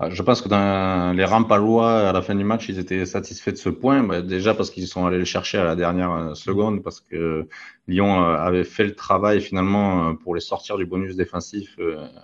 Je 0.00 0.22
pense 0.22 0.42
que 0.42 0.48
dans 0.48 1.16
les 1.16 1.24
rangs 1.24 1.42
palois, 1.42 2.08
à 2.08 2.12
la 2.12 2.22
fin 2.22 2.36
du 2.36 2.44
match, 2.44 2.68
ils 2.68 2.78
étaient 2.78 3.04
satisfaits 3.04 3.50
de 3.50 3.56
ce 3.56 3.68
point. 3.68 4.04
Bah, 4.04 4.22
déjà 4.22 4.54
parce 4.54 4.70
qu'ils 4.70 4.86
sont 4.86 5.06
allés 5.06 5.18
le 5.18 5.24
chercher 5.24 5.58
à 5.58 5.64
la 5.64 5.74
dernière 5.74 6.12
euh, 6.12 6.34
seconde, 6.34 6.84
parce 6.84 7.00
que 7.00 7.48
Lyon 7.88 8.22
euh, 8.22 8.36
avait 8.36 8.62
fait 8.62 8.84
le 8.84 8.94
travail 8.94 9.40
finalement 9.40 10.10
euh, 10.10 10.12
pour 10.14 10.36
les 10.36 10.40
sortir 10.40 10.76
du 10.76 10.86
bonus 10.86 11.16
défensif 11.16 11.76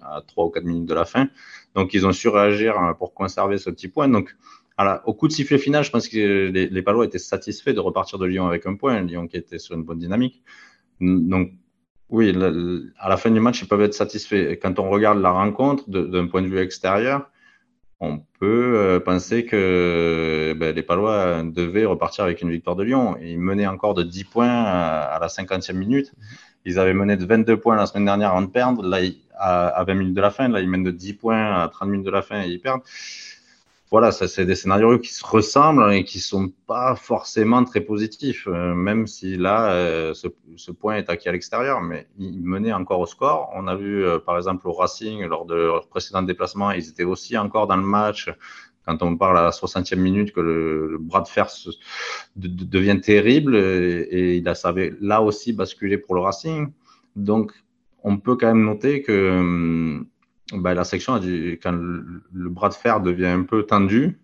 à 0.04 0.22
3 0.24 0.44
ou 0.44 0.50
4 0.50 0.64
minutes 0.64 0.86
de 0.86 0.94
la 0.94 1.04
fin. 1.04 1.28
Donc 1.74 1.94
ils 1.94 2.06
ont 2.06 2.12
su 2.12 2.28
réagir 2.28 2.94
pour 2.96 3.12
conserver 3.12 3.58
ce 3.58 3.70
petit 3.70 3.88
point. 3.88 4.08
Donc 4.08 4.36
au 5.04 5.14
coup 5.14 5.26
de 5.26 5.32
sifflet 5.32 5.58
final, 5.58 5.82
je 5.82 5.90
pense 5.90 6.08
que 6.08 6.50
les, 6.50 6.68
les 6.68 6.82
Palois 6.82 7.04
étaient 7.04 7.18
satisfaits 7.18 7.70
de 7.70 7.80
repartir 7.80 8.20
de 8.20 8.26
Lyon 8.26 8.46
avec 8.46 8.66
un 8.66 8.76
point. 8.76 9.00
Lyon 9.00 9.26
qui 9.26 9.36
était 9.36 9.58
sur 9.58 9.74
une 9.74 9.82
bonne 9.82 9.98
dynamique. 9.98 10.44
Donc 11.00 11.50
oui, 12.08 12.32
à 12.98 13.08
la 13.08 13.16
fin 13.16 13.32
du 13.32 13.40
match, 13.40 13.62
ils 13.62 13.68
peuvent 13.68 13.82
être 13.82 13.94
satisfaits. 13.94 14.52
Et 14.52 14.58
quand 14.58 14.78
on 14.78 14.88
regarde 14.88 15.20
la 15.20 15.32
rencontre 15.32 15.90
d'un 15.90 16.28
point 16.28 16.42
de 16.42 16.46
vue 16.46 16.60
extérieur, 16.60 17.28
on 18.04 18.22
peut 18.38 18.76
euh, 18.76 19.00
penser 19.00 19.44
que 19.44 20.54
ben, 20.56 20.74
les 20.74 20.82
Palois 20.82 21.42
devaient 21.42 21.84
repartir 21.84 22.24
avec 22.24 22.42
une 22.42 22.50
victoire 22.50 22.76
de 22.76 22.82
Lyon. 22.82 23.16
Ils 23.20 23.38
menaient 23.38 23.66
encore 23.66 23.94
de 23.94 24.02
10 24.02 24.24
points 24.24 24.48
à, 24.48 25.18
la 25.20 25.26
50e 25.28 25.72
minute. 25.74 26.12
Ils 26.64 26.78
avaient 26.78 26.94
mené 26.94 27.16
de 27.16 27.24
22 27.24 27.56
points 27.56 27.76
la 27.76 27.86
semaine 27.86 28.04
dernière 28.04 28.30
avant 28.30 28.42
de 28.42 28.46
perdre. 28.46 28.86
Là, 28.86 28.98
à, 29.38 29.84
20 29.84 29.94
minutes 29.94 30.14
de 30.14 30.20
la 30.20 30.30
fin, 30.30 30.48
là, 30.48 30.60
ils 30.60 30.68
mènent 30.68 30.84
de 30.84 30.90
10 30.90 31.14
points 31.14 31.62
à 31.62 31.68
30 31.68 31.88
minutes 31.88 32.06
de 32.06 32.10
la 32.10 32.22
fin 32.22 32.42
et 32.42 32.48
ils 32.48 32.60
perdent 32.60 32.82
voilà, 33.94 34.10
c'est 34.10 34.44
des 34.44 34.56
scénarios 34.56 34.98
qui 34.98 35.12
se 35.14 35.24
ressemblent 35.24 35.92
et 35.92 36.02
qui 36.02 36.18
sont 36.18 36.50
pas 36.66 36.96
forcément 36.96 37.62
très 37.62 37.80
positifs, 37.80 38.48
euh, 38.48 38.74
même 38.74 39.06
si 39.06 39.36
là, 39.36 39.70
euh, 39.70 40.14
ce, 40.14 40.72
point 40.72 40.96
est 40.96 41.08
acquis 41.08 41.28
à 41.28 41.32
l'extérieur, 41.32 41.80
mais 41.80 42.08
ils 42.18 42.42
menaient 42.42 42.72
encore 42.72 42.98
au 42.98 43.06
score. 43.06 43.52
On 43.54 43.68
a 43.68 43.76
vu, 43.76 44.04
euh, 44.04 44.18
par 44.18 44.36
exemple, 44.36 44.66
au 44.66 44.72
Racing, 44.72 45.24
lors 45.26 45.44
de 45.44 45.54
leur 45.54 45.86
précédent 45.86 46.22
déplacement, 46.22 46.72
ils 46.72 46.88
étaient 46.88 47.04
aussi 47.04 47.38
encore 47.38 47.68
dans 47.68 47.76
le 47.76 47.84
match. 47.84 48.32
Quand 48.84 49.00
on 49.00 49.16
parle 49.16 49.38
à 49.38 49.44
la 49.44 49.50
60e 49.50 49.94
minute 49.94 50.32
que 50.32 50.40
le, 50.40 50.98
bras 50.98 51.20
de 51.20 51.28
fer 51.28 51.46
devient 52.34 53.00
terrible 53.00 53.54
et, 53.54 54.08
et 54.10 54.34
il 54.38 54.48
a 54.48 54.56
savait 54.56 54.92
là 55.00 55.22
aussi 55.22 55.52
basculer 55.52 55.98
pour 55.98 56.16
le 56.16 56.20
Racing. 56.20 56.72
Donc, 57.14 57.52
on 58.02 58.16
peut 58.16 58.34
quand 58.34 58.48
même 58.48 58.64
noter 58.64 59.02
que 59.02 60.04
bah, 60.52 60.74
la 60.74 60.84
section, 60.84 61.14
a 61.14 61.20
quand 61.62 61.72
le, 61.72 62.48
bras 62.50 62.68
de 62.68 62.74
fer 62.74 63.00
devient 63.00 63.26
un 63.26 63.42
peu 63.42 63.64
tendu, 63.64 64.20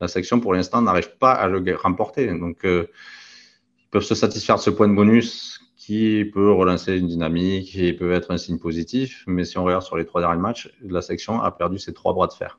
la 0.00 0.08
section 0.08 0.40
pour 0.40 0.54
l'instant 0.54 0.82
n'arrive 0.82 1.16
pas 1.18 1.32
à 1.32 1.48
le 1.48 1.76
remporter. 1.76 2.26
Donc, 2.26 2.64
euh, 2.64 2.86
ils 3.78 3.88
peuvent 3.90 4.02
se 4.02 4.14
satisfaire 4.14 4.56
de 4.56 4.60
ce 4.60 4.70
point 4.70 4.88
de 4.88 4.94
bonus 4.94 5.60
qui 5.76 6.24
peut 6.32 6.50
relancer 6.50 6.96
une 6.96 7.08
dynamique 7.08 7.76
et 7.76 7.92
peut 7.92 8.12
être 8.12 8.30
un 8.30 8.38
signe 8.38 8.58
positif. 8.58 9.24
Mais 9.26 9.44
si 9.44 9.58
on 9.58 9.64
regarde 9.64 9.82
sur 9.82 9.96
les 9.96 10.06
trois 10.06 10.20
derniers 10.20 10.40
matchs, 10.40 10.70
la 10.82 11.02
section 11.02 11.40
a 11.40 11.50
perdu 11.50 11.78
ses 11.78 11.92
trois 11.92 12.14
bras 12.14 12.26
de 12.26 12.32
fer. 12.32 12.58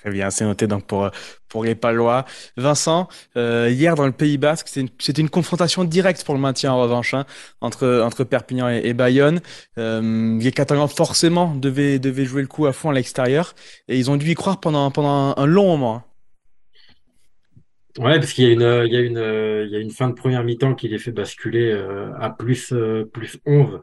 Très 0.00 0.10
bien, 0.10 0.30
c'est 0.30 0.44
noté 0.44 0.66
donc 0.66 0.86
pour, 0.86 1.10
pour 1.48 1.62
les 1.62 1.74
Palois. 1.74 2.24
Vincent, 2.56 3.06
euh, 3.36 3.68
hier 3.70 3.96
dans 3.96 4.06
le 4.06 4.12
Pays 4.12 4.38
Basque, 4.38 4.68
c'était 4.98 5.20
une, 5.20 5.28
confrontation 5.28 5.84
directe 5.84 6.24
pour 6.24 6.34
le 6.34 6.40
maintien 6.40 6.72
en 6.72 6.80
revanche 6.80 7.12
hein, 7.12 7.26
entre, 7.60 8.00
entre 8.02 8.24
Perpignan 8.24 8.70
et, 8.70 8.94
Bayonne. 8.94 9.42
Euh, 9.76 10.38
les 10.38 10.52
Catalans 10.52 10.88
forcément 10.88 11.54
devaient, 11.54 11.98
devaient 11.98 12.24
jouer 12.24 12.40
le 12.40 12.48
coup 12.48 12.64
à 12.64 12.72
fond 12.72 12.88
à 12.88 12.94
l'extérieur 12.94 13.54
et 13.88 13.98
ils 13.98 14.10
ont 14.10 14.16
dû 14.16 14.30
y 14.30 14.34
croire 14.34 14.58
pendant, 14.58 14.90
pendant 14.90 15.34
un, 15.36 15.46
long 15.46 15.66
moment. 15.66 15.96
Hein. 15.96 16.04
Ouais, 17.98 18.18
parce 18.18 18.32
qu'il 18.32 18.44
y 18.44 18.48
a 18.48 18.52
une, 18.52 18.86
il 18.86 18.92
y 18.92 18.96
a 18.96 19.00
une, 19.00 19.66
il 19.66 19.72
y 19.72 19.76
a 19.76 19.80
une 19.80 19.90
fin 19.90 20.08
de 20.08 20.14
première 20.14 20.44
mi-temps 20.44 20.74
qui 20.74 20.88
les 20.88 20.98
fait 20.98 21.10
basculer 21.12 21.72
à 22.18 22.30
plus, 22.30 22.72
plus 23.12 23.38
11 23.46 23.80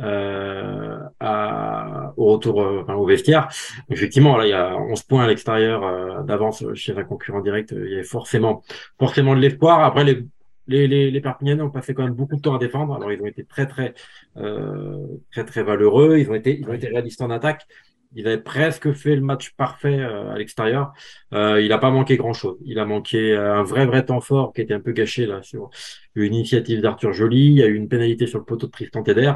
euh, 0.00 0.98
à, 1.20 2.14
au 2.16 2.32
retour 2.32 2.58
enfin, 2.82 2.94
au 2.94 3.04
vestiaire. 3.04 3.48
Effectivement, 3.90 4.36
là, 4.38 4.46
il 4.46 4.50
y 4.50 4.52
a 4.54 4.76
11 4.76 5.02
points 5.02 5.24
à 5.24 5.26
l'extérieur 5.28 6.24
d'avance 6.24 6.64
chez 6.74 6.96
un 6.96 7.04
concurrent 7.04 7.40
direct. 7.40 7.74
Il 7.76 7.90
y 7.90 7.94
avait 7.94 8.02
forcément, 8.04 8.62
forcément 8.98 9.34
de 9.34 9.40
l'espoir. 9.40 9.84
Après, 9.84 10.04
les, 10.04 10.24
les, 10.66 10.86
les, 10.86 11.10
les 11.10 11.60
ont 11.60 11.70
passé 11.70 11.94
quand 11.94 12.04
même 12.04 12.14
beaucoup 12.14 12.36
de 12.36 12.40
temps 12.40 12.54
à 12.54 12.58
défendre. 12.58 12.94
Alors, 12.94 13.12
ils 13.12 13.20
ont 13.20 13.26
été 13.26 13.44
très, 13.44 13.66
très, 13.66 13.94
euh, 14.36 15.06
très, 15.32 15.44
très 15.44 15.62
valeureux. 15.62 16.18
Ils 16.18 16.30
ont 16.30 16.34
été, 16.34 16.58
ils 16.58 16.68
ont 16.68 16.72
été 16.72 16.88
réalistes 16.88 17.20
en 17.20 17.30
attaque. 17.30 17.66
Il 18.16 18.26
avait 18.26 18.38
presque 18.38 18.92
fait 18.92 19.14
le 19.14 19.22
match 19.22 19.50
parfait 19.54 20.00
euh, 20.00 20.32
à 20.32 20.38
l'extérieur. 20.38 20.92
Euh, 21.32 21.60
il 21.60 21.68
n'a 21.68 21.78
pas 21.78 21.90
manqué 21.90 22.16
grand-chose. 22.16 22.58
Il 22.64 22.78
a 22.80 22.84
manqué 22.84 23.32
euh, 23.32 23.54
un 23.54 23.62
vrai, 23.62 23.86
vrai 23.86 24.04
temps 24.04 24.20
fort 24.20 24.52
qui 24.52 24.62
était 24.62 24.74
un 24.74 24.80
peu 24.80 24.92
gâché 24.92 25.26
là 25.26 25.42
sur 25.42 25.70
une 26.16 26.34
initiative 26.34 26.80
d'Arthur 26.80 27.12
Joly. 27.12 27.46
Il 27.46 27.52
y 27.54 27.62
a 27.62 27.66
eu 27.66 27.74
une 27.74 27.88
pénalité 27.88 28.26
sur 28.26 28.40
le 28.40 28.44
poteau 28.44 28.66
de 28.66 28.72
Tristan 28.72 29.02
Teder. 29.04 29.32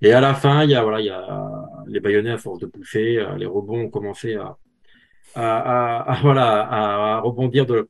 Et 0.00 0.12
à 0.12 0.20
la 0.20 0.34
fin, 0.34 0.64
il 0.64 0.70
y 0.70 0.74
a 0.74 0.82
voilà, 0.82 1.00
il 1.00 1.06
y 1.06 1.10
a 1.10 1.68
les 1.86 2.00
Bayonnais 2.00 2.30
à 2.30 2.38
force 2.38 2.58
de 2.58 2.66
pousser, 2.66 3.22
les 3.36 3.44
rebonds 3.46 3.82
ont 3.82 3.90
commencé 3.90 4.34
à, 4.34 4.56
à, 5.34 6.12
à, 6.12 6.20
voilà 6.22 6.66
à 6.70 7.20
rebondir 7.20 7.66
de 7.66 7.88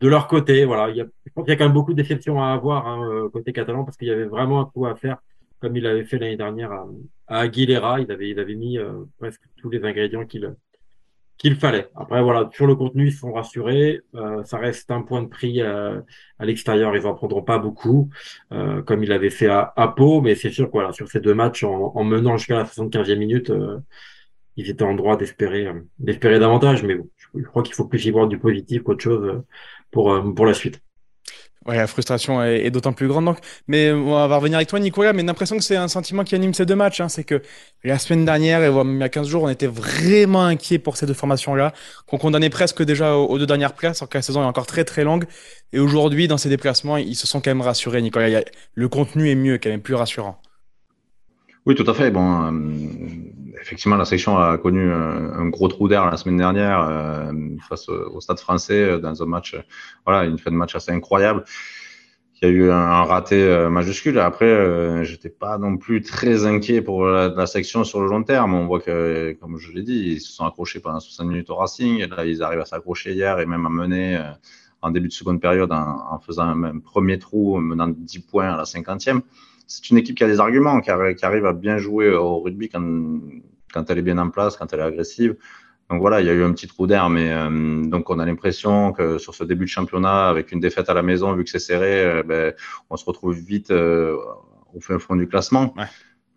de 0.00 0.08
leur 0.08 0.28
côté. 0.28 0.64
Voilà, 0.64 0.90
il 0.90 0.96
y 0.96 1.02
a, 1.02 1.04
je 1.26 1.32
pense 1.34 1.44
qu'il 1.44 1.52
y 1.52 1.54
a 1.54 1.58
quand 1.58 1.66
même 1.66 1.74
beaucoup 1.74 1.92
de 1.92 2.00
déceptions 2.00 2.42
à 2.42 2.52
avoir 2.52 2.88
hein, 2.88 3.28
côté 3.32 3.52
catalan 3.52 3.84
parce 3.84 3.98
qu'il 3.98 4.08
y 4.08 4.10
avait 4.10 4.24
vraiment 4.24 4.60
un 4.60 4.64
coup 4.64 4.86
à 4.86 4.94
faire 4.96 5.18
comme 5.62 5.76
il 5.76 5.86
avait 5.86 6.04
fait 6.04 6.18
l'année 6.18 6.36
dernière 6.36 6.72
à, 6.72 6.88
Aguilera. 7.28 8.00
Il 8.00 8.10
avait, 8.10 8.54
mis 8.56 8.78
euh, 8.78 9.04
presque 9.18 9.42
tous 9.56 9.70
les 9.70 9.84
ingrédients 9.84 10.26
qu'il 10.26 10.54
qu'il 11.38 11.56
fallait. 11.56 11.88
Après, 11.96 12.22
voilà, 12.22 12.50
sur 12.52 12.66
le 12.66 12.74
contenu, 12.76 13.06
ils 13.06 13.12
sont 13.12 13.32
rassurés. 13.32 14.02
Euh, 14.14 14.44
ça 14.44 14.58
reste 14.58 14.90
un 14.90 15.02
point 15.02 15.22
de 15.22 15.28
prix 15.28 15.62
euh, 15.62 16.00
à 16.38 16.44
l'extérieur. 16.44 16.94
Ils 16.94 17.06
en 17.06 17.14
prendront 17.14 17.42
pas 17.42 17.58
beaucoup, 17.58 18.10
comme 18.50 19.02
il 19.02 19.12
avait 19.12 19.30
fait 19.30 19.48
à, 19.48 19.72
à 19.76 19.88
Pau. 19.88 20.20
Mais 20.20 20.34
c'est 20.34 20.50
sûr 20.50 20.66
que 20.66 20.72
voilà, 20.72 20.92
sur 20.92 21.08
ces 21.08 21.20
deux 21.20 21.34
matchs, 21.34 21.64
en, 21.64 22.04
menant 22.04 22.36
jusqu'à 22.36 22.56
la 22.56 22.64
75e 22.64 23.16
minute, 23.16 23.52
ils 24.56 24.68
étaient 24.68 24.84
en 24.84 24.94
droit 24.94 25.16
d'espérer 25.16 25.68
d'espérer 25.98 26.38
davantage. 26.38 26.82
Mais 26.84 26.96
bon, 26.96 27.08
je, 27.34 27.42
crois 27.44 27.62
qu'il 27.62 27.74
faut 27.74 27.86
plus 27.86 28.04
y 28.04 28.10
voir 28.10 28.26
du 28.28 28.38
positif 28.38 28.82
qu'autre 28.82 29.02
chose 29.02 29.42
pour, 29.90 30.34
pour 30.34 30.46
la 30.46 30.54
suite. 30.54 30.80
Ouais, 31.66 31.76
la 31.76 31.86
frustration 31.86 32.42
est, 32.42 32.70
d'autant 32.70 32.92
plus 32.92 33.06
grande. 33.06 33.24
Donc, 33.24 33.38
mais 33.68 33.92
on 33.92 34.10
va 34.26 34.36
revenir 34.36 34.56
avec 34.56 34.68
toi, 34.68 34.80
Nicolas. 34.80 35.12
Mais 35.12 35.22
l'impression 35.22 35.56
que 35.56 35.62
c'est 35.62 35.76
un 35.76 35.86
sentiment 35.86 36.24
qui 36.24 36.34
anime 36.34 36.54
ces 36.54 36.66
deux 36.66 36.74
matchs. 36.74 37.00
Hein. 37.00 37.08
c'est 37.08 37.22
que 37.22 37.40
la 37.84 37.98
semaine 37.98 38.24
dernière 38.24 38.62
et 38.64 38.68
il 38.68 38.98
y 38.98 39.02
a 39.02 39.08
15 39.08 39.28
jours, 39.28 39.44
on 39.44 39.48
était 39.48 39.68
vraiment 39.68 40.44
inquiets 40.44 40.78
pour 40.78 40.96
ces 40.96 41.06
deux 41.06 41.14
formations-là, 41.14 41.72
qu'on 42.06 42.18
condamnait 42.18 42.50
presque 42.50 42.82
déjà 42.82 43.16
aux, 43.16 43.38
deux 43.38 43.46
dernières 43.46 43.74
places, 43.74 44.02
alors 44.02 44.08
que 44.08 44.18
la 44.18 44.22
saison 44.22 44.42
est 44.42 44.46
encore 44.46 44.66
très 44.66 44.84
très 44.84 45.04
longue. 45.04 45.26
Et 45.72 45.78
aujourd'hui, 45.78 46.26
dans 46.26 46.38
ces 46.38 46.48
déplacements, 46.48 46.96
ils 46.96 47.16
se 47.16 47.26
sont 47.26 47.40
quand 47.40 47.50
même 47.50 47.60
rassurés, 47.60 48.02
Nicolas. 48.02 48.42
le 48.74 48.88
contenu 48.88 49.30
est 49.30 49.36
mieux, 49.36 49.58
quand 49.58 49.70
même 49.70 49.82
plus 49.82 49.94
rassurant. 49.94 50.40
Oui, 51.64 51.76
tout 51.76 51.88
à 51.88 51.94
fait. 51.94 52.10
Bon, 52.10 52.46
euh, 52.46 52.50
effectivement, 53.60 53.96
la 53.96 54.04
section 54.04 54.38
a 54.38 54.58
connu 54.58 54.90
un, 54.90 55.48
gros 55.48 55.68
trou 55.68 55.88
d'air 55.88 56.06
la 56.06 56.16
semaine 56.16 56.36
dernière 56.36 56.80
euh, 56.88 57.32
face 57.68 57.88
au, 57.88 58.20
Stade 58.20 58.40
Français 58.40 58.82
euh, 58.82 58.98
dans 58.98 59.22
un 59.22 59.26
match, 59.26 59.56
voilà, 60.06 60.24
une 60.24 60.38
fin 60.38 60.50
de 60.50 60.56
match 60.56 60.74
assez 60.74 60.92
incroyable. 60.92 61.44
Il 62.40 62.48
y 62.48 62.50
a 62.50 62.50
eu 62.50 62.70
un, 62.70 63.04
raté 63.04 63.68
majuscule. 63.70 64.18
Après, 64.18 65.04
j'étais 65.04 65.28
pas 65.28 65.58
non 65.58 65.76
plus 65.76 66.02
très 66.02 66.44
inquiet 66.44 66.82
pour 66.82 67.06
la, 67.06 67.46
section 67.46 67.84
sur 67.84 68.00
le 68.00 68.08
long 68.08 68.24
terme. 68.24 68.54
On 68.54 68.66
voit 68.66 68.80
que, 68.80 69.36
comme 69.40 69.58
je 69.58 69.70
l'ai 69.70 69.82
dit, 69.82 70.14
ils 70.14 70.20
se 70.20 70.32
sont 70.32 70.44
accrochés 70.44 70.80
pendant 70.80 70.98
60 70.98 71.28
minutes 71.28 71.50
au 71.50 71.54
Racing. 71.54 72.04
Là, 72.08 72.26
ils 72.26 72.42
arrivent 72.42 72.58
à 72.58 72.64
s'accrocher 72.64 73.12
hier 73.12 73.38
et 73.38 73.46
même 73.46 73.64
à 73.64 73.68
mener 73.68 74.20
en 74.80 74.90
début 74.90 75.06
de 75.06 75.12
seconde 75.12 75.40
période 75.40 75.70
en, 75.70 76.18
faisant 76.18 76.48
un, 76.48 76.80
premier 76.80 77.20
trou, 77.20 77.60
menant 77.60 77.86
10 77.86 78.18
points 78.18 78.52
à 78.52 78.56
la 78.56 78.64
50e 78.64 79.20
c'est 79.72 79.88
une 79.88 79.96
équipe 79.96 80.16
qui 80.16 80.24
a 80.24 80.26
des 80.26 80.38
arguments, 80.38 80.80
qui, 80.80 80.90
arrive 80.90 81.46
à 81.46 81.52
bien 81.54 81.78
jouer 81.78 82.10
au 82.10 82.40
rugby 82.40 82.68
quand, 82.68 83.20
quand 83.72 83.90
elle 83.90 83.98
est 83.98 84.02
bien 84.02 84.18
en 84.18 84.28
place, 84.28 84.56
quand 84.56 84.70
elle 84.72 84.80
est 84.80 84.82
agressive. 84.82 85.36
Donc 85.88 86.00
voilà, 86.00 86.20
il 86.20 86.26
y 86.26 86.30
a 86.30 86.34
eu 86.34 86.42
un 86.42 86.52
petit 86.52 86.66
trou 86.66 86.86
d'air, 86.86 87.08
mais 87.08 87.32
euh, 87.32 87.82
donc 87.86 88.10
on 88.10 88.18
a 88.18 88.26
l'impression 88.26 88.92
que 88.92 89.16
sur 89.16 89.34
ce 89.34 89.44
début 89.44 89.64
de 89.64 89.70
championnat, 89.70 90.28
avec 90.28 90.52
une 90.52 90.60
défaite 90.60 90.90
à 90.90 90.94
la 90.94 91.02
maison, 91.02 91.32
vu 91.34 91.44
que 91.44 91.50
c'est 91.50 91.58
serré, 91.58 92.04
euh, 92.04 92.22
ben, 92.22 92.52
on 92.90 92.96
se 92.96 93.04
retrouve 93.06 93.34
vite 93.34 93.70
euh, 93.70 94.16
au 94.74 94.80
fin 94.80 94.98
fond 94.98 95.16
du 95.16 95.26
classement. 95.26 95.74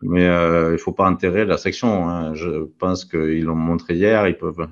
Mais 0.02 0.28
euh, 0.28 0.74
il 0.74 0.78
faut 0.78 0.92
pas 0.92 1.10
enterrer 1.10 1.46
la 1.46 1.58
section. 1.58 2.08
Hein. 2.10 2.34
Je 2.36 2.66
pense 2.80 3.06
qu'ils 3.06 3.44
l'ont 3.44 3.56
montré 3.56 3.96
hier. 3.96 4.28
Ils 4.28 4.38
peuvent. 4.38 4.68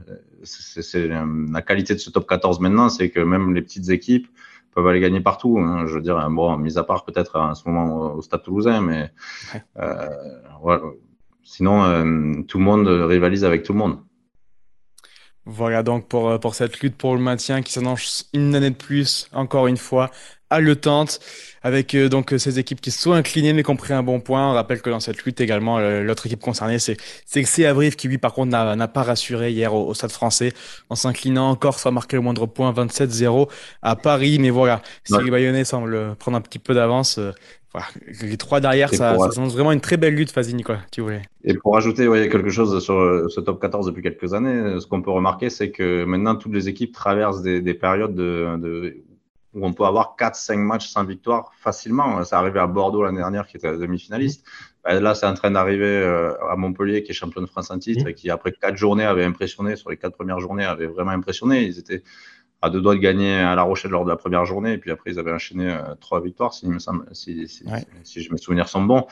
La 1.51 1.61
qualité 1.61 1.93
de 1.93 1.99
ce 1.99 2.09
top 2.09 2.27
14 2.27 2.59
maintenant, 2.59 2.89
c'est 2.89 3.09
que 3.09 3.21
même 3.21 3.53
les 3.53 3.61
petites 3.61 3.89
équipes 3.89 4.27
peuvent 4.73 4.87
aller 4.87 4.99
gagner 4.99 5.21
partout. 5.21 5.59
Hein. 5.59 5.85
Je 5.87 5.95
veux 5.95 6.01
dire, 6.01 6.29
bon, 6.29 6.57
mis 6.57 6.77
à 6.77 6.83
part 6.83 7.05
peut-être 7.05 7.37
à 7.37 7.55
ce 7.55 7.67
moment 7.67 8.13
au 8.13 8.21
Stade 8.21 8.43
Toulousain, 8.43 8.81
mais 8.81 9.11
euh, 9.77 10.09
voilà. 10.61 10.83
sinon, 11.43 11.83
euh, 11.83 12.41
tout 12.47 12.57
le 12.57 12.63
monde 12.63 12.87
rivalise 12.87 13.45
avec 13.45 13.63
tout 13.63 13.73
le 13.73 13.79
monde. 13.79 13.99
Voilà 15.45 15.83
donc 15.83 16.07
pour, 16.07 16.29
euh, 16.29 16.37
pour 16.37 16.55
cette 16.55 16.79
lutte 16.79 16.95
pour 16.95 17.15
le 17.15 17.21
maintien 17.21 17.61
qui 17.61 17.73
s'annonce 17.73 18.29
une 18.33 18.55
année 18.55 18.69
de 18.69 18.75
plus, 18.75 19.27
encore 19.33 19.67
une 19.67 19.77
fois, 19.77 20.09
haletante, 20.53 21.19
avec 21.61 21.95
euh, 21.95 22.09
donc 22.09 22.33
ces 22.37 22.59
équipes 22.59 22.81
qui 22.81 22.91
se 22.91 23.01
sont 23.01 23.13
inclinées 23.13 23.53
mais 23.53 23.63
qui 23.63 23.69
ont 23.69 23.75
pris 23.75 23.93
un 23.93 24.03
bon 24.03 24.19
point. 24.19 24.51
On 24.51 24.53
rappelle 24.53 24.81
que 24.81 24.89
dans 24.89 24.99
cette 24.99 25.23
lutte 25.23 25.41
également, 25.41 25.79
l'autre 25.79 26.25
équipe 26.25 26.41
concernée, 26.41 26.79
c'est 26.79 26.97
c'est 27.25 27.65
Avril 27.65 27.95
qui 27.95 28.07
lui 28.07 28.17
par 28.17 28.33
contre 28.33 28.51
n'a 28.51 28.87
pas 28.87 29.03
rassuré 29.03 29.51
hier 29.51 29.73
au, 29.73 29.93
Stade 29.93 30.11
français 30.11 30.53
en 30.89 30.95
s'inclinant 30.95 31.49
encore 31.49 31.79
soit 31.79 31.91
marqué 31.91 32.15
le 32.15 32.21
moindre 32.21 32.45
point 32.45 32.71
27-0 32.71 33.49
à 33.81 33.95
Paris. 33.95 34.39
Mais 34.39 34.49
voilà, 34.49 34.81
si 35.03 35.13
les 35.23 35.31
Bayonnais 35.31 35.65
semblent 35.65 36.15
prendre 36.15 36.37
un 36.37 36.41
petit 36.41 36.59
peu 36.59 36.73
d'avance, 36.73 37.17
euh, 37.17 37.31
les 38.21 38.37
trois 38.37 38.59
derrière, 38.59 38.89
ça, 38.93 39.17
ça 39.17 39.31
s'annonce 39.31 39.53
vraiment 39.53 39.71
une 39.71 39.81
très 39.81 39.97
belle 39.97 40.13
lutte, 40.13 40.33
vas-y 40.33 40.53
Nicolas, 40.53 40.81
tu 40.91 41.01
voulais. 41.01 41.23
Et 41.43 41.55
pour 41.55 41.75
ajouter 41.75 42.07
ouais, 42.07 42.29
quelque 42.29 42.49
chose 42.49 42.83
sur 42.83 42.93
euh, 42.93 43.27
ce 43.29 43.41
top 43.41 43.59
14 43.59 43.87
depuis 43.87 44.03
quelques 44.03 44.33
années, 44.33 44.79
ce 44.79 44.85
qu'on 44.85 45.01
peut 45.01 45.11
remarquer, 45.11 45.49
c'est 45.49 45.71
que 45.71 46.03
maintenant 46.05 46.35
toutes 46.35 46.53
les 46.53 46.69
équipes 46.69 46.93
traversent 46.93 47.41
des, 47.41 47.61
des 47.61 47.73
périodes 47.73 48.13
de, 48.13 48.57
de, 48.57 48.97
où 49.53 49.65
on 49.65 49.73
peut 49.73 49.85
avoir 49.85 50.15
4-5 50.17 50.57
matchs 50.57 50.87
sans 50.87 51.03
victoire 51.03 51.51
facilement. 51.55 52.23
Ça 52.23 52.39
arrivé 52.39 52.59
à 52.59 52.67
Bordeaux 52.67 53.03
l'année 53.03 53.19
dernière 53.19 53.47
qui 53.47 53.57
était 53.57 53.77
demi-finaliste. 53.77 54.45
Bah, 54.83 54.99
là, 54.99 55.15
c'est 55.15 55.25
en 55.25 55.33
train 55.33 55.51
d'arriver 55.51 55.85
euh, 55.85 56.33
à 56.49 56.55
Montpellier 56.55 57.03
qui 57.03 57.11
est 57.11 57.13
champion 57.13 57.41
de 57.41 57.45
France 57.45 57.71
en 57.71 57.79
titre 57.79 58.07
et 58.07 58.13
qui, 58.13 58.29
après 58.29 58.51
quatre 58.51 58.77
journées, 58.77 59.05
avait 59.05 59.23
impressionné. 59.23 59.75
Sur 59.75 59.89
les 59.89 59.97
quatre 59.97 60.15
premières 60.15 60.39
journées, 60.39 60.65
avait 60.65 60.87
vraiment 60.87 61.11
impressionné. 61.11 61.63
Ils 61.63 61.79
étaient 61.79 62.03
à 62.63 62.69
deux 62.69 62.79
doigts 62.79 62.95
de 62.95 62.99
gagner 62.99 63.35
à 63.35 63.55
La 63.55 63.63
Rochelle 63.63 63.91
lors 63.91 64.05
de 64.05 64.09
la 64.09 64.15
première 64.15 64.45
journée. 64.45 64.71
Et 64.71 64.77
puis 64.77 64.89
après, 64.89 65.11
ils 65.11 65.19
avaient 65.19 65.33
enchaîné 65.33 65.69
euh, 65.69 65.95
trois 65.99 66.21
victoires, 66.21 66.53
si, 66.53 66.65
si, 67.11 67.45
si, 67.45 67.65
si, 68.03 68.23
je 68.23 68.31
me 68.31 68.37
souviens 68.37 68.65
sont 68.65 68.81
bons. 68.81 69.05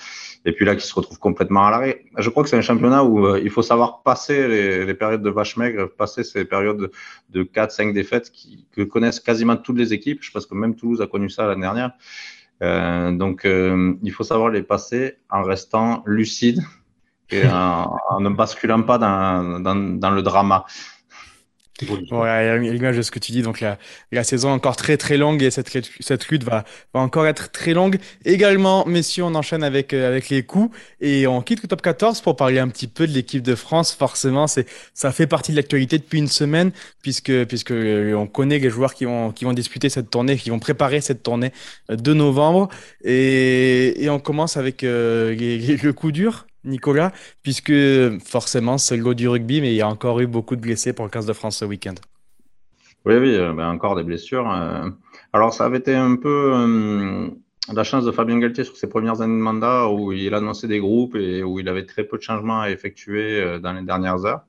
Et 0.45 0.53
puis 0.53 0.63
là, 0.63 0.73
qui 0.77 0.87
se 0.87 0.95
retrouvent 0.95 1.19
complètement 1.19 1.67
à 1.67 1.71
l'arrêt. 1.71 2.05
Je 2.17 2.29
crois 2.29 2.43
que 2.43 2.49
c'est 2.49 2.55
un 2.55 2.61
championnat 2.61 3.03
où 3.03 3.25
euh, 3.25 3.41
il 3.43 3.49
faut 3.49 3.61
savoir 3.61 4.03
passer 4.03 4.47
les, 4.47 4.85
les, 4.85 4.93
périodes 4.93 5.21
de 5.21 5.29
vache 5.29 5.57
maigre, 5.57 5.87
passer 5.87 6.23
ces 6.23 6.45
périodes 6.45 6.91
de, 7.29 7.43
4-5 7.43 7.91
défaites 7.91 8.31
qui, 8.31 8.65
que 8.71 8.83
connaissent 8.83 9.19
quasiment 9.19 9.57
toutes 9.57 9.77
les 9.77 9.91
équipes. 9.91 10.19
Je 10.21 10.31
pense 10.31 10.45
que 10.45 10.55
même 10.55 10.75
Toulouse 10.75 11.01
a 11.01 11.07
connu 11.07 11.29
ça 11.29 11.45
l'année 11.45 11.61
dernière. 11.61 11.91
Euh, 12.63 13.11
donc, 13.11 13.41
il 13.45 14.11
faut 14.13 14.23
savoir 14.23 14.49
les 14.49 14.63
passer 14.63 15.17
en 15.29 15.43
restant 15.43 16.03
lucide 16.05 16.61
et 17.31 17.45
en, 17.47 17.97
en 18.09 18.21
ne 18.21 18.29
basculant 18.29 18.83
pas 18.83 18.97
dans, 18.97 19.59
dans, 19.59 19.75
dans 19.75 20.11
le 20.11 20.21
drama. 20.21 20.65
Ouais, 22.11 22.59
l'image 22.59 22.97
de 22.97 23.01
ce 23.01 23.09
que 23.09 23.19
tu 23.19 23.31
dis. 23.31 23.41
Donc 23.41 23.59
la, 23.59 23.77
la 24.11 24.23
saison 24.23 24.51
encore 24.51 24.75
très 24.75 24.97
très 24.97 25.17
longue 25.17 25.41
et 25.41 25.49
cette, 25.49 25.69
cette 25.99 26.27
lutte 26.27 26.43
va, 26.43 26.63
va 26.93 26.99
encore 26.99 27.25
être 27.25 27.51
très 27.51 27.73
longue. 27.73 27.97
Également, 28.25 28.85
messieurs, 28.85 29.23
on 29.23 29.33
enchaîne 29.33 29.63
avec, 29.63 29.93
euh, 29.93 30.07
avec 30.07 30.29
les 30.29 30.43
coups 30.43 30.75
et 30.99 31.25
on 31.25 31.41
quitte 31.41 31.63
le 31.63 31.67
top 31.67 31.81
14 31.81 32.21
pour 32.21 32.35
parler 32.35 32.59
un 32.59 32.67
petit 32.67 32.87
peu 32.87 33.07
de 33.07 33.13
l'équipe 33.13 33.41
de 33.41 33.55
France. 33.55 33.93
Forcément, 33.93 34.45
c'est 34.47 34.67
ça 34.93 35.11
fait 35.11 35.25
partie 35.25 35.51
de 35.53 35.57
l'actualité 35.57 35.97
depuis 35.97 36.19
une 36.19 36.27
semaine 36.27 36.71
puisque 37.01 37.45
puisque 37.45 37.71
euh, 37.71 38.13
on 38.13 38.27
connaît 38.27 38.59
les 38.59 38.69
joueurs 38.69 38.93
qui 38.93 39.05
vont 39.05 39.31
qui 39.31 39.45
vont 39.45 39.53
disputer 39.53 39.89
cette 39.89 40.09
tournée, 40.09 40.37
qui 40.37 40.49
vont 40.49 40.59
préparer 40.59 41.01
cette 41.01 41.23
tournée 41.23 41.51
euh, 41.89 41.95
de 41.95 42.13
novembre 42.13 42.69
et, 43.03 44.03
et 44.03 44.09
on 44.09 44.19
commence 44.19 44.57
avec 44.57 44.81
le 44.83 45.91
coup 45.91 46.11
dur 46.11 46.45
Nicolas, 46.63 47.11
puisque 47.43 47.73
forcément 48.19 48.77
c'est 48.77 48.97
le 48.97 49.03
go 49.03 49.13
du 49.13 49.27
rugby, 49.27 49.61
mais 49.61 49.71
il 49.71 49.75
y 49.75 49.81
a 49.81 49.87
encore 49.87 50.19
eu 50.19 50.27
beaucoup 50.27 50.55
de 50.55 50.61
blessés 50.61 50.93
pour 50.93 51.05
le 51.05 51.11
15 51.11 51.25
de 51.25 51.33
France 51.33 51.57
ce 51.57 51.65
week-end. 51.65 51.95
Oui, 53.05 53.15
oui, 53.15 53.35
euh, 53.35 53.53
ben 53.53 53.67
encore 53.67 53.95
des 53.95 54.03
blessures. 54.03 54.51
Euh. 54.51 54.89
alors 55.33 55.53
ça 55.53 55.65
avait 55.65 55.79
été 55.79 55.95
un 55.95 56.15
peu 56.15 56.51
euh, 56.53 57.29
la 57.73 57.83
chance 57.83 58.05
de 58.05 58.11
Fabien 58.11 58.37
Galtier 58.37 58.63
sur 58.63 58.77
ses 58.77 58.87
premières 58.87 59.21
années 59.21 59.37
de 59.37 59.41
mandat 59.41 59.87
où 59.89 60.11
il 60.11 60.33
annonçait 60.35 60.67
des 60.67 60.79
groupes 60.79 61.15
et 61.15 61.41
où 61.43 61.59
il 61.59 61.67
avait 61.67 61.85
très 61.85 62.03
peu 62.03 62.17
de 62.17 62.21
changements 62.21 62.61
à 62.61 62.69
effectuer 62.69 63.59
dans 63.59 63.73
les 63.73 63.81
dernières 63.81 64.23
heures. 64.25 64.41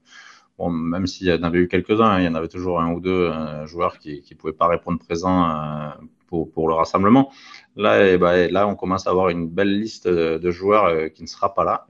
Bon, 0.59 0.69
même 0.69 1.07
s'il 1.07 1.29
y 1.29 1.33
en 1.33 1.43
avait 1.43 1.61
eu 1.61 1.69
quelques-uns, 1.69 2.05
hein, 2.05 2.21
il 2.21 2.25
y 2.27 2.29
en 2.29 2.35
avait 2.35 2.49
toujours 2.49 2.81
un 2.81 2.93
ou 2.93 3.01
deux 3.01 3.33
joueurs 3.65 3.99
qui 3.99 4.23
ne 4.31 4.37
pouvaient 4.37 4.53
pas 4.53 4.67
répondre 4.67 4.99
présent 4.99 5.95
pour, 6.27 6.69
le 6.69 6.75
rassemblement. 6.75 7.31
Eh 7.77 8.19
ben, 8.19 8.51
là, 8.51 8.67
on 8.67 8.75
commence 8.75 9.07
à 9.07 9.11
avoir 9.11 9.31
une 9.31 9.49
belle 9.49 9.79
liste 9.79 10.09
de 10.09 10.51
joueurs 10.51 11.13
qui 11.13 11.23
ne 11.23 11.29
sera 11.29 11.55
pas 11.55 11.65
là. 11.65 11.87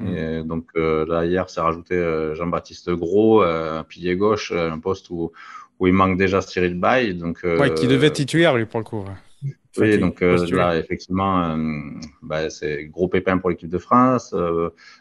Et 0.00 0.42
donc 0.42 0.66
euh, 0.76 1.06
là, 1.06 1.24
hier, 1.24 1.48
c'est 1.48 1.60
rajouté 1.60 1.94
euh, 1.94 2.34
Jean-Baptiste 2.34 2.90
Gros, 2.90 3.42
euh, 3.42 3.82
pilier 3.84 4.16
gauche, 4.16 4.52
un 4.52 4.78
poste 4.78 5.10
où, 5.10 5.30
où 5.78 5.86
il 5.86 5.92
manque 5.92 6.18
déjà 6.18 6.40
Cyril 6.40 6.78
Bay. 6.78 7.14
Donc, 7.14 7.40
ouais, 7.44 7.74
qui 7.74 7.86
devait 7.86 8.08
être 8.08 8.14
titulaire 8.14 8.56
lui 8.56 8.66
pour 8.66 8.80
le 8.80 8.84
coup. 8.84 9.04
Oui, 9.76 9.98
donc 9.98 10.20
là, 10.20 10.76
effectivement, 10.78 11.56
bah, 12.22 12.48
c'est 12.48 12.86
gros 12.86 13.08
pépin 13.08 13.38
pour 13.38 13.50
l'équipe 13.50 13.68
de 13.68 13.78
France. 13.78 14.34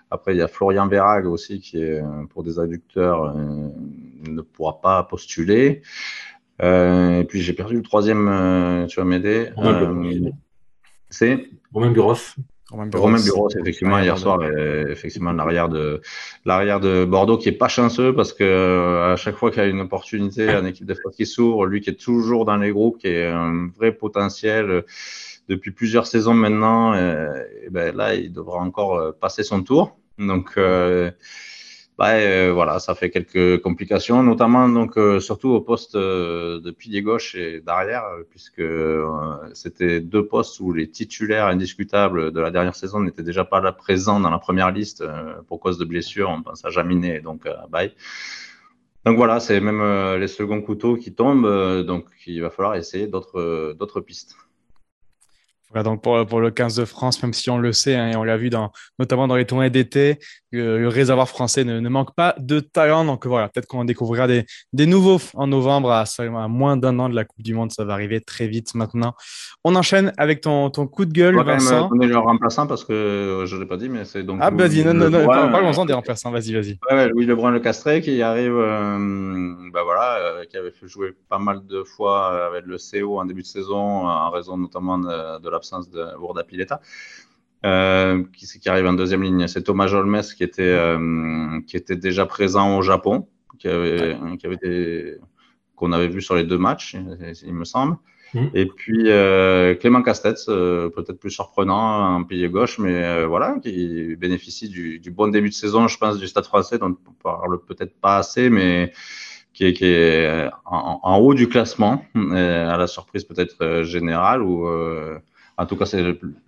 après, 0.10 0.34
il 0.34 0.38
y 0.38 0.42
a 0.42 0.48
Florian 0.48 0.88
Verag 0.88 1.28
aussi 1.28 1.60
qui, 1.60 1.82
est, 1.82 2.02
pour 2.30 2.44
des 2.44 2.60
adducteurs, 2.60 3.36
ne 3.36 4.42
pourra 4.42 4.82
pas 4.82 5.04
postuler. 5.04 5.82
et 6.60 7.26
puis, 7.28 7.42
j'ai 7.42 7.54
perdu 7.54 7.76
le 7.78 7.84
troisième, 7.84 8.88
tu 8.90 9.00
vas 9.00 9.06
m'aider. 9.06 9.50
c'est 11.10 11.50
Romain 11.72 11.94
Buros. 12.88 13.06
Romain 13.06 13.22
Bureau, 13.22 13.50
effectivement, 13.50 14.00
hier 14.00 14.18
soir, 14.18 14.40
effectivement, 14.44 15.32
l'arrière 15.32 15.70
de, 15.70 16.02
l'arrière 16.46 16.80
de 16.80 17.06
Bordeaux 17.06 17.38
qui 17.38 17.50
est 17.50 17.54
pas 17.54 17.68
chanceux 17.68 18.14
parce 18.14 18.34
que 18.34 18.44
euh, 18.44 19.14
à 19.14 19.16
chaque 19.16 19.36
fois 19.36 19.52
qu'il 19.52 19.62
y 19.62 19.66
a 19.66 19.70
une 19.70 19.82
opportunité, 19.82 20.50
une 20.50 20.68
équipe 20.68 20.86
de 20.86 20.94
France 20.94 21.16
qui 21.16 21.26
s'ouvre, 21.26 21.66
lui 21.66 21.82
qui 21.82 21.90
est 21.90 22.00
toujours 22.00 22.46
dans 22.46 22.58
les 22.58 22.72
groupes, 22.72 22.98
qui 22.98 23.08
est 23.08 23.28
un 23.28 23.70
vrai 23.78 23.92
potentiel 23.92 24.70
euh, 24.70 24.82
depuis 25.50 25.72
plusieurs 25.72 26.08
saisons 26.08 26.34
maintenant, 26.34 26.94
et, 26.94 26.98
euh, 26.98 27.44
et 27.66 27.70
ben 27.70 27.96
là, 27.96 28.16
il 28.16 28.32
devra 28.32 28.60
encore 28.60 29.14
passer 29.20 29.44
son 29.44 29.64
tour. 29.64 29.98
Donc, 30.18 30.58
bah, 31.98 32.14
euh, 32.16 32.52
voilà, 32.52 32.80
ça 32.80 32.96
fait 32.96 33.12
quelques 33.12 33.62
complications, 33.62 34.24
notamment 34.24 34.68
donc 34.68 34.98
euh, 34.98 35.20
surtout 35.20 35.50
au 35.50 35.62
poste 35.62 35.94
euh, 35.94 36.60
de 36.60 36.72
pilier 36.72 37.04
gauche 37.04 37.36
et 37.36 37.62
d'arrière, 37.62 38.04
puisque 38.32 38.64
c'était 39.54 40.00
deux 40.00 40.26
postes 40.26 40.60
où 40.60 40.74
les 40.74 40.90
titulaires 40.90 41.46
indiscutables 41.46 42.32
de 42.32 42.40
la 42.40 42.50
dernière 42.50 42.76
saison 42.76 43.00
n'étaient 43.00 43.22
déjà 43.22 43.46
pas 43.46 43.62
là 43.62 43.72
présents 43.72 44.20
dans 44.20 44.32
la 44.32 44.40
première 44.40 44.72
liste 44.72 45.04
pour 45.48 45.60
cause 45.60 45.78
de 45.78 45.86
blessures. 45.86 46.30
On 46.32 46.42
pense 46.42 46.66
à 46.66 46.70
Jaminet 46.72 47.18
et 47.18 47.22
donc 47.22 47.46
à. 47.46 47.68
Donc 49.06 49.18
voilà, 49.18 49.40
c'est 49.40 49.60
même 49.60 49.84
les 50.18 50.30
seconds 50.30 50.62
couteaux 50.62 50.96
qui 50.96 51.14
tombent, 51.14 51.84
donc 51.86 52.06
il 52.26 52.42
va 52.42 52.50
falloir 52.50 52.76
essayer 52.76 53.06
d'autres 53.06 53.76
d'autres 53.78 54.02
pistes 54.02 54.36
donc 55.82 56.04
pour, 56.04 56.24
pour, 56.28 56.40
le 56.40 56.52
15 56.52 56.76
de 56.76 56.86
France, 56.86 57.24
même 57.24 57.34
si 57.34 57.50
on 57.50 57.58
le 57.58 57.74
sait, 57.74 57.96
hein, 57.96 58.12
et 58.12 58.16
on 58.16 58.24
l'a 58.24 58.38
vu 58.38 58.52
dans, 58.52 58.72
notamment 59.00 59.28
dans 59.28 59.36
les 59.36 59.46
tournées 59.46 59.72
d'été, 59.72 60.20
le 60.52 60.88
réservoir 60.88 61.28
français 61.28 61.64
ne, 61.64 61.80
ne, 61.80 61.90
manque 61.90 62.14
pas 62.16 62.36
de 62.38 62.60
talent. 62.60 63.06
Donc 63.06 63.26
voilà, 63.26 63.50
peut-être 63.50 63.66
qu'on 63.66 63.86
découvrira 63.86 64.28
des, 64.28 64.46
des, 64.72 64.86
nouveaux 64.86 65.20
en 65.34 65.48
novembre 65.48 65.92
à, 65.92 66.04
à 66.04 66.48
moins 66.48 66.78
d'un 66.78 67.00
an 67.00 67.10
de 67.10 67.16
la 67.16 67.26
Coupe 67.26 67.42
du 67.42 67.54
Monde. 67.54 67.72
Ça 67.72 67.86
va 67.86 67.94
arriver 67.94 68.22
très 68.22 68.48
vite 68.48 68.76
maintenant. 68.76 69.16
On 69.64 69.76
enchaîne 69.76 70.14
avec 70.18 70.42
ton, 70.42 70.70
ton 70.70 70.88
coup 70.88 71.06
de 71.06 71.14
gueule, 71.14 71.36
Vincent. 71.44 71.90
On 71.92 72.00
est 72.02 72.08
le 72.08 72.18
remplaçant 72.18 72.68
parce 72.68 72.84
que 72.84 72.94
euh, 72.94 73.46
je 73.46 73.56
ne 73.56 73.62
l'ai 73.62 73.68
pas 73.68 73.78
dit, 73.78 73.90
mais 73.90 74.06
c'est 74.06 74.24
donc. 74.24 74.40
Ah, 74.42 74.52
vas-y, 74.52 74.84
non, 74.84 74.94
non, 74.94 75.10
non, 75.10 75.26
parlons-en 75.26 75.86
des 75.86 75.94
remplaçants. 75.94 76.32
Vas-y, 76.32 76.54
vas-y. 76.54 76.78
Ouais, 76.92 77.10
Louis 77.10 77.26
Lebrun 77.26 77.52
Le 77.52 77.60
Castré 77.60 78.02
qui 78.02 78.22
arrive, 78.22 78.56
euh, 78.56 79.54
bah 79.72 79.82
voilà, 79.84 80.18
euh, 80.18 80.46
qui 80.46 80.58
avait 80.58 80.72
fait 80.72 80.88
jouer 80.88 81.14
pas 81.30 81.40
mal 81.40 81.66
de 81.66 81.84
fois 81.84 82.48
avec 82.48 82.66
le 82.66 82.78
CO 82.78 83.20
en 83.20 83.26
début 83.26 83.42
de 83.42 83.48
saison 83.48 84.08
en 84.08 84.30
raison 84.30 84.58
notamment 84.58 85.00
de, 85.00 85.40
de 85.40 85.50
l'absence 85.64 85.90
de 85.90 86.18
Bourda 86.18 86.44
Pileta. 86.44 86.82
Euh, 87.66 88.24
qui, 88.36 88.46
qui, 88.46 88.68
arrive 88.68 88.88
en 88.88 88.94
deuxième 88.94 89.24
ligne. 89.24 89.48
C'est 89.48 89.64
Thomas 89.64 89.88
Jolmes 89.88 90.22
qui 90.36 90.44
était, 90.44 90.64
euh, 90.64 91.62
qui 91.66 91.78
était 91.78 91.96
déjà 91.96 92.26
présent 92.26 92.78
au 92.78 92.82
Japon, 92.82 93.30
qui 93.58 93.70
avait, 93.70 94.18
qui 94.38 94.46
avait 94.46 95.18
qu'on 95.78 95.94
avait 95.94 96.10
vu 96.10 96.22
sur 96.22 96.36
les 96.36 96.44
deux 96.44 96.58
matchs, 96.58 96.98
il 97.46 97.54
me 97.54 97.64
semble. 97.64 97.96
Mmh. 98.34 98.48
Et 98.54 98.66
puis 98.66 99.12
euh, 99.12 99.76
Clément 99.76 100.02
Castex, 100.02 100.48
euh, 100.50 100.90
peut-être 100.90 101.20
plus 101.20 101.30
surprenant 101.32 102.16
en 102.16 102.24
pilier 102.24 102.50
gauche, 102.50 102.80
mais 102.80 103.04
euh, 103.04 103.28
voilà, 103.28 103.56
qui 103.62 104.16
bénéficie 104.18 104.70
du, 104.70 105.00
du, 105.00 105.12
bon 105.12 105.28
début 105.28 105.50
de 105.50 105.54
saison, 105.54 105.88
je 105.88 105.98
pense, 105.98 106.18
du 106.18 106.28
Stade 106.28 106.46
français, 106.46 106.80
dont 106.80 106.98
on 107.08 107.12
parle 107.24 107.64
peut-être 107.64 107.96
pas 108.00 108.18
assez, 108.18 108.50
mais 108.50 108.92
qui 109.54 109.66
est, 109.66 109.74
qui 109.74 109.86
est 109.86 110.50
en, 110.66 111.00
en, 111.04 111.18
haut 111.20 111.36
du 111.36 111.48
classement, 111.48 112.04
à 112.16 112.76
la 112.76 112.88
surprise 112.88 113.24
peut-être 113.24 113.84
générale, 113.84 114.42
ou 114.42 114.68
en 115.58 115.66
tout 115.66 115.78
cas, 115.78 115.86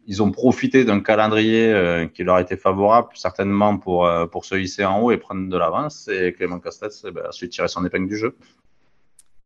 ils 0.08 0.24
ont 0.24 0.32
profité 0.32 0.84
d'un 0.84 1.00
calendrier 1.00 1.72
euh, 1.72 2.08
qui 2.08 2.24
leur 2.24 2.40
été 2.40 2.58
favorable, 2.58 3.10
certainement 3.14 3.78
pour, 3.78 4.08
euh, 4.08 4.26
pour 4.26 4.46
se 4.46 4.56
hisser 4.56 4.84
en 4.84 5.02
haut 5.02 5.12
et 5.12 5.18
prendre 5.18 5.48
de 5.48 5.58
l'avance. 5.58 6.08
Et 6.08 6.34
Clément 6.34 6.60
Castells 6.60 6.92
eh 7.06 7.12
ben, 7.12 7.26
a 7.28 7.32
su 7.32 7.48
tirer 7.48 7.68
son 7.68 7.86
épingle 7.86 8.08
du 8.08 8.18
jeu. 8.18 8.36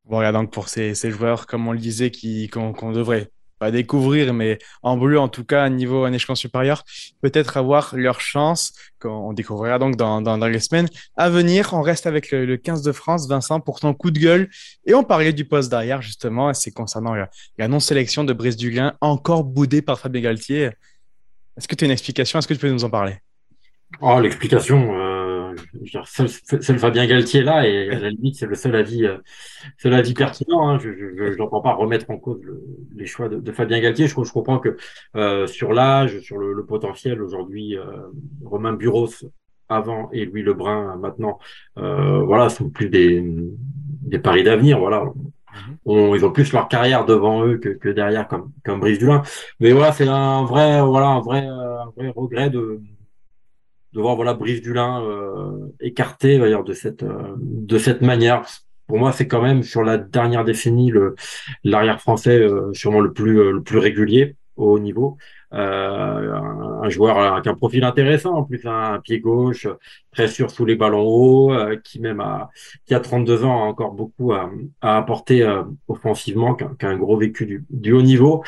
Voilà, 0.06 0.32
donc 0.32 0.52
pour 0.52 0.70
ces, 0.70 0.96
ces 0.96 1.12
joueurs, 1.12 1.46
comme 1.46 1.68
on 1.68 1.74
le 1.74 1.80
disait, 1.80 2.12
qu'on 2.52 2.92
devrait 2.92 3.30
pas 3.60 3.72
découvrir, 3.72 4.34
mais 4.34 4.58
en 4.82 4.98
bleu, 4.98 5.20
en 5.20 5.28
tout 5.28 5.44
cas, 5.44 5.64
à 5.64 5.70
niveau 5.70 6.06
un 6.06 6.14
échelon 6.14 6.36
supérieur, 6.36 6.84
peut-être 7.22 7.58
avoir 7.58 7.94
leur 7.96 8.22
chance, 8.22 8.74
qu'on 9.00 9.34
découvrira 9.34 9.80
donc 9.80 9.96
dans, 9.96 10.22
dans, 10.22 10.38
les 10.48 10.60
semaines 10.60 10.88
à 11.16 11.30
venir. 11.30 11.74
On 11.74 11.82
reste 11.82 12.08
avec 12.08 12.32
le, 12.32 12.58
15 12.58 12.82
de 12.82 12.92
France, 12.92 13.28
Vincent, 13.28 13.60
pour 13.60 13.80
ton 13.80 13.94
coup 13.94 14.12
de 14.12 14.20
gueule. 14.20 14.50
Et 14.86 14.94
on 14.94 15.04
parlait 15.04 15.34
du 15.34 15.46
poste 15.46 15.70
derrière, 15.70 16.02
justement, 16.02 16.54
c'est 16.54 16.72
concernant 16.72 17.14
la, 17.14 17.68
non-sélection 17.68 18.24
de 18.24 18.34
Brice 18.34 18.58
Duglin, 18.58 18.96
encore 19.02 19.44
boudé 19.44 19.82
par 19.82 20.00
Fabien 20.00 20.22
Galtier. 20.22 20.72
Est-ce 21.58 21.68
que 21.68 21.76
tu 21.76 21.84
as 21.84 21.88
une 21.88 21.92
explication? 21.92 22.40
Est-ce 22.40 22.48
que 22.48 22.54
tu 22.54 22.60
peux 22.60 22.70
nous 22.70 22.86
en 22.86 22.90
parler? 22.90 23.18
Oh, 24.02 24.20
l'explication, 24.20 24.96
euh, 24.96 25.09
c'est 26.06 26.70
le 26.70 26.80
Fabien 26.80 27.06
Galtier 27.06 27.44
là, 27.44 27.68
et 27.68 27.90
à 27.90 28.00
la 28.00 28.10
limite, 28.10 28.36
c'est 28.36 28.46
le 28.46 28.56
seul 28.56 28.76
avis, 28.76 29.06
euh, 29.06 29.18
seul 29.78 29.94
avis 29.94 30.14
pertinent. 30.14 30.68
Hein. 30.68 30.80
Je 30.80 31.38
n'entends 31.38 31.62
pas 31.62 31.74
remettre 31.74 32.10
en 32.10 32.18
cause 32.18 32.42
les 32.96 33.06
choix 33.06 33.30
de, 33.30 33.52
Fabien 33.52 33.80
Galtier. 33.80 34.08
Je, 34.08 34.14
je 34.14 34.32
comprends 34.34 34.60
que 34.60 34.78
euh, 35.16 35.48
sur 35.48 35.74
l'âge, 35.74 36.20
sur 36.22 36.38
le, 36.38 36.66
potentiel, 36.66 37.22
aujourd'hui, 37.22 37.78
euh, 37.78 37.84
Romain 38.44 38.74
Buros 38.74 39.10
avant 39.70 40.10
et 40.12 40.26
Louis 40.26 40.42
Lebrun 40.42 40.98
maintenant, 40.98 41.38
voilà, 41.76 42.50
sont 42.50 42.70
plus 42.70 42.90
des, 42.90 43.24
des 44.02 44.20
paris 44.20 44.44
d'avenir. 44.44 44.80
Voilà, 44.80 45.04
mhm. 45.86 46.16
ils 46.16 46.26
ont 46.26 46.32
plus 46.32 46.52
leur 46.54 46.68
carrière 46.68 47.06
devant 47.06 47.46
eux 47.46 47.58
que, 47.58 47.70
que 47.70 47.90
derrière, 47.90 48.28
comme, 48.28 48.52
comme 48.66 48.80
Brice 48.80 48.98
Dulin. 48.98 49.22
Mais 49.60 49.72
voilà, 49.72 49.92
c'est 49.92 50.08
un 50.08 50.44
vrai, 50.46 50.82
voilà, 50.82 51.08
un 51.08 51.22
vrai, 51.22 51.46
un 51.46 51.92
vrai 51.96 52.12
regret 52.16 52.50
de 52.50 52.82
de 53.94 54.02
voir 54.02 54.16
voilà 54.16 54.34
Brice 54.34 54.62
Dulin 54.62 55.04
euh, 55.04 55.74
écarté 55.80 56.38
d'ailleurs 56.38 56.64
de 56.64 56.74
cette 56.74 57.04
euh, 57.04 57.36
de 57.38 57.78
cette 57.78 58.02
manière. 58.02 58.44
Pour 58.88 58.98
moi, 58.98 59.12
c'est 59.12 59.28
quand 59.28 59.42
même 59.42 59.62
sur 59.62 59.84
la 59.84 59.98
dernière 59.98 60.44
décennie 60.44 60.90
le 60.90 61.16
l'arrière 61.64 62.02
français 62.02 62.40
euh, 62.40 62.74
sûrement 62.74 63.02
le 63.02 63.14
plus 63.14 63.52
le 63.52 63.62
plus 63.62 63.78
régulier 63.78 64.36
au 64.56 64.74
haut 64.74 64.80
niveau. 64.80 65.18
Un, 65.52 66.90
joueur 66.90 67.18
avec 67.18 67.48
un 67.48 67.56
profil 67.56 67.84
intéressant, 67.84 68.36
en 68.36 68.44
plus 68.44 68.62
un, 68.66 69.00
pied 69.00 69.20
gauche, 69.20 69.68
très 70.12 70.28
sûr 70.28 70.52
sous 70.52 70.64
les 70.66 70.76
ballons 70.76 71.08
hauts, 71.08 71.52
qui 71.84 72.00
même 72.00 72.20
a 72.20 72.50
qui 72.86 72.94
a 72.94 73.00
32 73.00 73.46
ans 73.46 73.64
a 73.64 73.66
encore 73.66 73.94
beaucoup 73.94 74.34
à, 74.34 74.52
apporter 74.82 75.44
offensivement, 75.88 76.54
qui 76.54 76.64
a, 76.64 76.90
un 76.90 76.98
gros 76.98 77.18
vécu 77.18 77.48
du, 77.48 77.66
du 77.72 77.94
haut 77.94 78.04
niveau. 78.04 78.44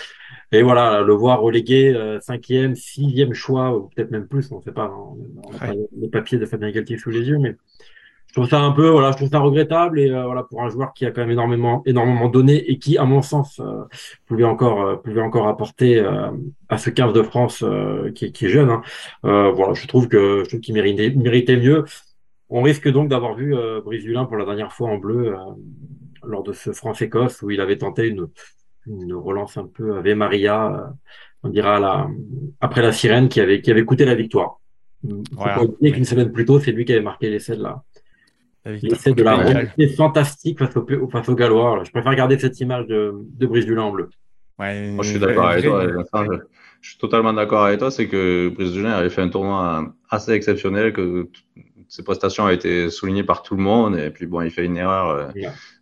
Et 0.53 0.63
voilà, 0.63 1.01
le 1.01 1.13
voir 1.13 1.41
relégué 1.41 1.93
euh, 1.95 2.19
cinquième, 2.19 2.75
sixième 2.75 3.33
choix, 3.33 3.75
ou 3.75 3.87
peut-être 3.87 4.11
même 4.11 4.27
plus, 4.27 4.51
on 4.51 4.57
ne 4.57 4.61
sait 4.61 4.73
pas, 4.73 4.91
on 4.93 5.15
n'a 5.53 5.59
pas 5.59 5.73
les 5.97 6.09
papiers 6.09 6.37
de 6.37 6.45
Fabien 6.45 6.71
Galtier 6.71 6.97
sous 6.97 7.09
les 7.09 7.21
yeux, 7.21 7.37
mais 7.37 7.55
je 8.27 8.33
trouve 8.33 8.49
ça 8.49 8.59
un 8.59 8.71
peu, 8.71 8.89
voilà, 8.89 9.11
je 9.11 9.17
trouve 9.17 9.29
ça 9.29 9.39
regrettable 9.39 9.99
et 9.99 10.09
euh, 10.09 10.25
voilà 10.25 10.43
pour 10.43 10.61
un 10.61 10.69
joueur 10.69 10.93
qui 10.93 11.05
a 11.05 11.11
quand 11.11 11.21
même 11.21 11.31
énormément, 11.31 11.83
énormément 11.85 12.27
donné 12.27 12.69
et 12.69 12.79
qui, 12.79 12.97
à 12.97 13.05
mon 13.05 13.21
sens, 13.21 13.61
euh, 13.61 13.83
pouvait 14.25 14.43
encore, 14.43 15.01
pouvait 15.01 15.21
encore 15.21 15.47
apporter 15.47 15.99
à 16.67 16.77
ce 16.77 16.89
15 16.89 17.13
de 17.13 17.23
France 17.23 17.63
qui, 18.13 18.33
qui, 18.33 18.45
est 18.45 18.49
jeune. 18.49 18.69
Hein. 18.69 18.81
voilà, 19.23 19.73
je 19.73 19.87
trouve 19.87 20.09
que 20.09 20.43
je 20.43 20.49
trouve 20.49 20.59
qu'il 20.59 20.73
méritait, 20.73 21.11
méritait 21.11 21.57
mieux. 21.57 21.85
On 22.49 22.61
risque 22.61 22.89
donc 22.89 23.07
d'avoir 23.07 23.35
vu 23.35 23.55
Brice 23.85 24.05
pour 24.27 24.35
la 24.35 24.45
dernière 24.45 24.73
fois 24.73 24.89
en 24.89 24.97
bleu 24.97 25.33
lors 26.23 26.43
de 26.43 26.51
ce 26.51 26.71
France-Écosse 26.73 27.41
où 27.41 27.51
il 27.51 27.61
avait 27.61 27.77
tenté 27.77 28.07
une 28.07 28.27
une 28.87 29.13
relance 29.13 29.57
un 29.57 29.65
peu 29.65 29.97
Ave 29.97 30.15
Maria, 30.15 30.73
euh, 30.73 30.87
on 31.43 31.49
dira 31.49 31.79
la, 31.79 32.07
après 32.59 32.81
la 32.81 32.91
sirène 32.91 33.29
qui 33.29 33.41
avait, 33.41 33.61
qui 33.61 33.71
avait 33.71 33.85
coûté 33.85 34.05
la 34.05 34.15
victoire. 34.15 34.59
Voilà. 35.31 35.63
oublier 35.63 35.91
qu'une 35.91 36.05
semaine 36.05 36.31
plus 36.31 36.45
tôt, 36.45 36.59
c'est 36.59 36.71
lui 36.71 36.85
qui 36.85 36.91
avait 36.91 37.01
marqué 37.01 37.29
l'essai 37.29 37.55
de 37.55 37.63
la, 37.63 37.83
l'essai 38.65 39.13
de 39.13 39.23
la 39.23 39.35
remontée 39.35 39.87
fantastique 39.87 40.59
face 40.59 40.75
au, 40.75 41.09
face 41.09 41.27
au 41.29 41.35
Gallois. 41.35 41.83
Je 41.83 41.91
préfère 41.91 42.15
garder 42.15 42.37
cette 42.37 42.59
image 42.59 42.85
de, 42.87 43.13
de 43.15 43.47
Brice 43.47 43.65
Dulin 43.65 43.83
en 43.83 43.91
bleu. 43.91 44.09
Ouais, 44.59 44.91
Moi, 44.91 45.03
je 45.03 45.09
suis 45.09 45.19
d'accord 45.19 45.47
avec 45.47 45.65
toi. 45.65 45.85
Je, 46.81 46.89
suis 46.89 46.97
totalement 46.97 47.33
d'accord 47.33 47.65
avec 47.65 47.79
toi. 47.79 47.89
C'est 47.89 48.07
que 48.07 48.49
Brice 48.49 48.73
Dulin 48.73 48.91
avait 48.91 49.09
fait 49.09 49.21
un 49.21 49.29
tournoi 49.29 49.93
assez 50.09 50.31
exceptionnel, 50.31 50.93
que 50.93 51.29
ses 51.91 52.03
prestations 52.03 52.45
ont 52.45 52.49
été 52.49 52.89
soulignées 52.89 53.25
par 53.25 53.43
tout 53.43 53.57
le 53.57 53.61
monde. 53.61 53.97
Et 53.97 54.11
puis, 54.11 54.25
bon, 54.25 54.39
il 54.39 54.49
fait 54.49 54.63
une 54.63 54.77
erreur 54.77 55.09
euh, 55.09 55.27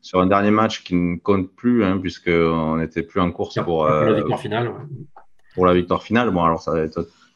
sur 0.02 0.20
un 0.20 0.26
dernier 0.26 0.50
match 0.50 0.84
qui 0.84 0.96
ne 0.96 1.18
compte 1.18 1.52
plus, 1.56 1.84
hein, 1.84 2.00
puisqu'on 2.00 2.78
n'était 2.78 3.04
plus 3.04 3.22
en 3.22 3.32
course 3.32 3.54
pour, 3.58 3.66
pour 3.66 3.86
la 3.86 3.92
euh, 3.92 4.16
victoire 4.16 4.40
finale. 4.40 4.72
Pour 5.54 5.68
la 5.68 5.76
victoire 5.76 6.02
finale. 6.02 6.32
Bon, 6.32 6.44
alors, 6.44 6.64
ça, 6.64 6.74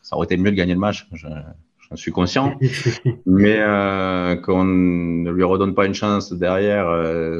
ça 0.02 0.16
aurait 0.16 0.26
été 0.26 0.38
mieux 0.38 0.50
de 0.50 0.56
gagner 0.56 0.74
le 0.74 0.80
match. 0.80 1.08
J'en 1.14 1.96
suis 1.96 2.12
conscient. 2.12 2.58
mais 3.28 3.58
euh, 3.60 4.38
qu'on 4.38 4.64
ne 4.64 5.30
lui 5.30 5.44
redonne 5.44 5.76
pas 5.76 5.86
une 5.86 5.94
chance 5.94 6.34
derrière 6.34 6.90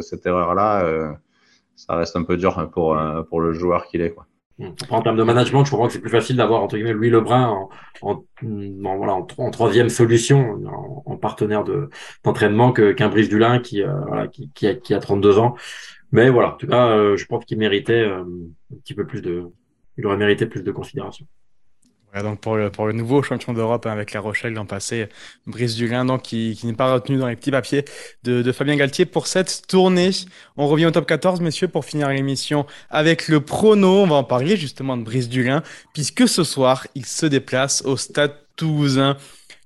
cette 0.04 0.28
erreur-là, 0.28 1.16
ça 1.76 1.96
reste 1.96 2.16
un 2.16 2.24
peu 2.24 2.38
dur 2.38 2.70
pour, 2.72 2.96
pour 3.28 3.42
le 3.42 3.54
joueur 3.54 3.88
qu'il 3.88 4.02
est. 4.02 4.12
Quoi. 4.12 4.28
en 4.92 5.02
termes 5.02 5.18
de 5.18 5.24
management, 5.24 5.66
je 5.66 5.72
comprends 5.72 5.88
que 5.88 5.94
c'est 5.94 6.00
plus 6.00 6.12
facile 6.12 6.36
d'avoir 6.36 6.62
entre 6.62 6.76
guillemets 6.76 6.94
Louis 6.94 7.10
Lebrun 7.10 7.68
en, 8.04 8.24
voilà, 8.98 9.14
en, 9.14 9.50
troisième 9.50 9.90
solution, 9.90 10.60
partenaire 11.24 11.64
de 11.64 11.90
d'entraînement 12.24 12.72
qu'un 12.72 13.10
Brice 13.10 13.30
Dulin 13.30 13.60
qui, 13.60 13.82
euh, 13.82 14.28
qui, 14.32 14.52
qui, 14.54 14.68
a, 14.68 14.76
qui 14.76 14.94
a 14.94 15.00
32 15.00 15.40
ans. 15.40 15.56
Mais 16.12 16.30
voilà, 16.30 16.50
en 16.50 16.58
tout 16.58 16.68
cas, 16.68 16.90
euh, 16.90 17.18
je 17.18 17.26
pense 17.26 17.46
qu'il 17.46 17.58
méritait 17.58 18.04
euh, 18.04 18.22
un 18.22 18.78
petit 18.84 18.94
peu 18.94 19.08
plus 19.08 19.22
de, 19.22 19.46
il 19.98 20.06
aurait 20.06 20.18
mérité 20.18 20.46
plus 20.46 20.62
de 20.62 20.72
considération 20.72 21.26
donc 22.22 22.40
pour 22.42 22.56
le, 22.58 22.70
pour 22.70 22.86
le 22.86 22.94
nouveau 22.94 23.24
champion 23.24 23.54
d'Europe 23.54 23.88
hein, 23.88 23.92
avec 23.92 24.14
La 24.14 24.20
Rochelle 24.20 24.54
l'an 24.54 24.68
passé, 24.68 25.08
Brice 25.48 25.76
Dulin, 25.76 26.06
donc 26.06 26.22
qui, 26.22 26.56
qui 26.60 26.68
n'est 26.68 26.74
pas 26.74 26.94
retenu 26.94 27.18
dans 27.18 27.28
les 27.28 27.36
petits 27.36 27.50
papiers 27.50 27.86
de, 28.24 28.44
de, 28.44 28.52
Fabien 28.52 28.76
Galtier 28.76 29.06
pour 29.06 29.26
cette 29.26 29.64
tournée. 29.68 30.12
On 30.56 30.68
revient 30.68 30.86
au 30.86 30.92
top 30.92 31.08
14, 31.08 31.42
messieurs, 31.42 31.70
pour 31.70 31.86
finir 31.86 32.10
l'émission 32.10 32.68
avec 32.92 33.28
le 33.28 33.40
prono. 33.40 34.04
On 34.04 34.08
va 34.08 34.16
en 34.18 34.24
parler 34.24 34.58
justement 34.58 34.96
de 34.96 35.04
Brice 35.04 35.30
Dulin, 35.30 35.64
puisque 35.94 36.28
ce 36.28 36.44
soir, 36.44 36.86
il 36.94 37.06
se 37.08 37.26
déplace 37.26 37.84
au 37.84 37.98
stade 37.98 38.36
toulousain 38.56 39.18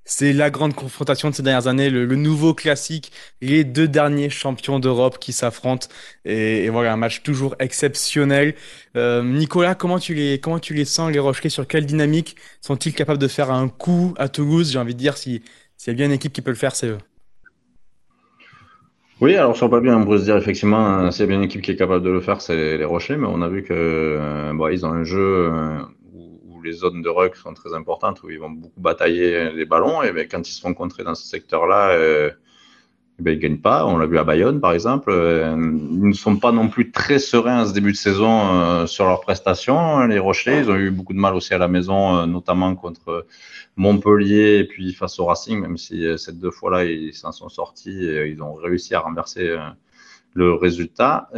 c'est 0.08 0.32
la 0.32 0.50
grande 0.50 0.74
confrontation 0.74 1.30
de 1.30 1.36
ces 1.36 1.44
dernières 1.44 1.68
années, 1.68 1.90
le, 1.90 2.08
nouveau 2.16 2.54
classique, 2.54 3.12
les 3.42 3.66
deux 3.66 3.90
derniers 3.90 4.30
champions 4.30 4.80
d'Europe 4.80 5.20
qui 5.20 5.34
s'affrontent. 5.34 5.88
Et, 6.24 6.70
voilà, 6.70 6.94
un 6.94 6.98
match 6.98 7.24
toujours 7.24 7.56
exceptionnel. 7.60 8.56
Euh, 8.96 9.22
Nicolas, 9.22 9.76
comment 9.76 10.00
tu, 10.00 10.14
les, 10.14 10.40
comment 10.40 10.60
tu 10.60 10.74
les 10.74 10.86
sens, 10.86 11.12
les 11.12 11.20
Rochelais 11.20 11.50
Sur 11.50 11.68
quelle 11.68 11.86
dynamique 11.86 12.38
sont-ils 12.62 12.94
capables 12.94 13.20
de 13.20 13.28
faire 13.28 13.52
un 13.52 13.68
coup 13.68 14.14
à 14.18 14.30
Toulouse? 14.30 14.72
J'ai 14.72 14.80
envie 14.80 14.96
de 14.96 15.00
dire, 15.00 15.18
s'il 15.18 15.42
si 15.76 15.90
y 15.90 15.92
a 15.92 15.94
bien 15.94 16.06
une 16.06 16.14
équipe 16.14 16.32
qui 16.32 16.42
peut 16.42 16.52
le 16.52 16.58
faire, 16.58 16.74
c'est 16.74 16.88
eux. 16.88 16.98
Oui, 19.20 19.36
alors 19.36 19.58
sur 19.58 19.66
le 19.66 19.72
papier, 19.72 19.92
on 19.92 20.04
pourrait 20.04 20.20
se 20.20 20.26
dire 20.26 20.38
effectivement, 20.38 21.10
y 21.10 21.22
a 21.22 21.26
bien 21.26 21.38
une 21.38 21.44
équipe 21.44 21.62
qui 21.62 21.72
est 21.72 21.76
capable 21.76 22.06
de 22.06 22.12
le 22.12 22.22
faire, 22.22 22.40
c'est 22.40 22.78
les 22.78 22.86
Rochelais, 22.86 23.18
mais 23.18 23.28
on 23.28 23.42
a 23.42 23.50
vu 23.50 23.64
que 23.64 23.74
euh, 23.74 24.54
bon, 24.54 24.68
ils 24.68 24.86
ont 24.86 24.92
un 24.92 25.04
jeu 25.04 25.50
euh, 25.52 25.80
les 26.68 26.74
zones 26.74 27.02
de 27.02 27.10
ruck 27.10 27.36
sont 27.36 27.54
très 27.54 27.74
importantes, 27.74 28.22
où 28.24 28.30
ils 28.30 28.40
vont 28.40 28.50
beaucoup 28.50 28.82
batailler 28.82 29.52
les 29.52 29.66
ballons. 29.66 30.04
Et 30.04 30.12
ben, 30.12 30.28
quand 30.30 30.48
ils 30.48 30.52
se 30.52 30.62
font 30.62 30.74
contrer 30.74 31.04
dans 31.04 31.16
ce 31.16 31.26
secteur-là, 31.26 31.92
euh, 31.92 32.30
ben, 33.20 33.32
ils 33.32 33.38
ne 33.38 33.42
gagnent 33.42 33.62
pas. 33.62 33.86
On 33.86 33.98
l'a 33.98 34.06
vu 34.06 34.18
à 34.18 34.24
Bayonne, 34.24 34.60
par 34.60 34.74
exemple. 34.74 35.10
Euh, 35.12 35.56
ils 35.56 36.10
ne 36.10 36.14
sont 36.14 36.36
pas 36.38 36.52
non 36.52 36.68
plus 36.68 36.92
très 36.92 37.20
sereins 37.20 37.60
à 37.60 37.66
ce 37.66 37.74
début 37.74 37.94
de 37.94 37.98
saison 37.98 38.62
euh, 38.62 38.86
sur 38.86 39.06
leurs 39.06 39.22
prestations. 39.22 40.06
Les 40.08 40.20
Rochelais, 40.20 40.60
ils 40.60 40.70
ont 40.70 40.76
eu 40.76 40.92
beaucoup 40.92 41.14
de 41.14 41.20
mal 41.20 41.36
aussi 41.36 41.54
à 41.54 41.58
la 41.58 41.70
maison, 41.70 42.28
notamment 42.28 42.76
contre 42.76 43.26
Montpellier 43.78 44.60
et 44.60 44.66
puis 44.66 44.94
face 44.94 45.20
au 45.20 45.26
Racing, 45.26 45.62
même 45.62 45.78
si 45.78 46.06
ces 46.18 46.34
deux 46.34 46.52
fois-là, 46.52 46.84
ils 46.84 47.14
s'en 47.14 47.32
sont 47.32 47.50
sortis. 47.50 48.06
Et 48.06 48.28
ils 48.28 48.42
ont 48.42 48.54
réussi 48.54 48.94
à 48.94 49.00
renverser 49.00 49.56
le 50.34 50.54
résultat. 50.54 51.30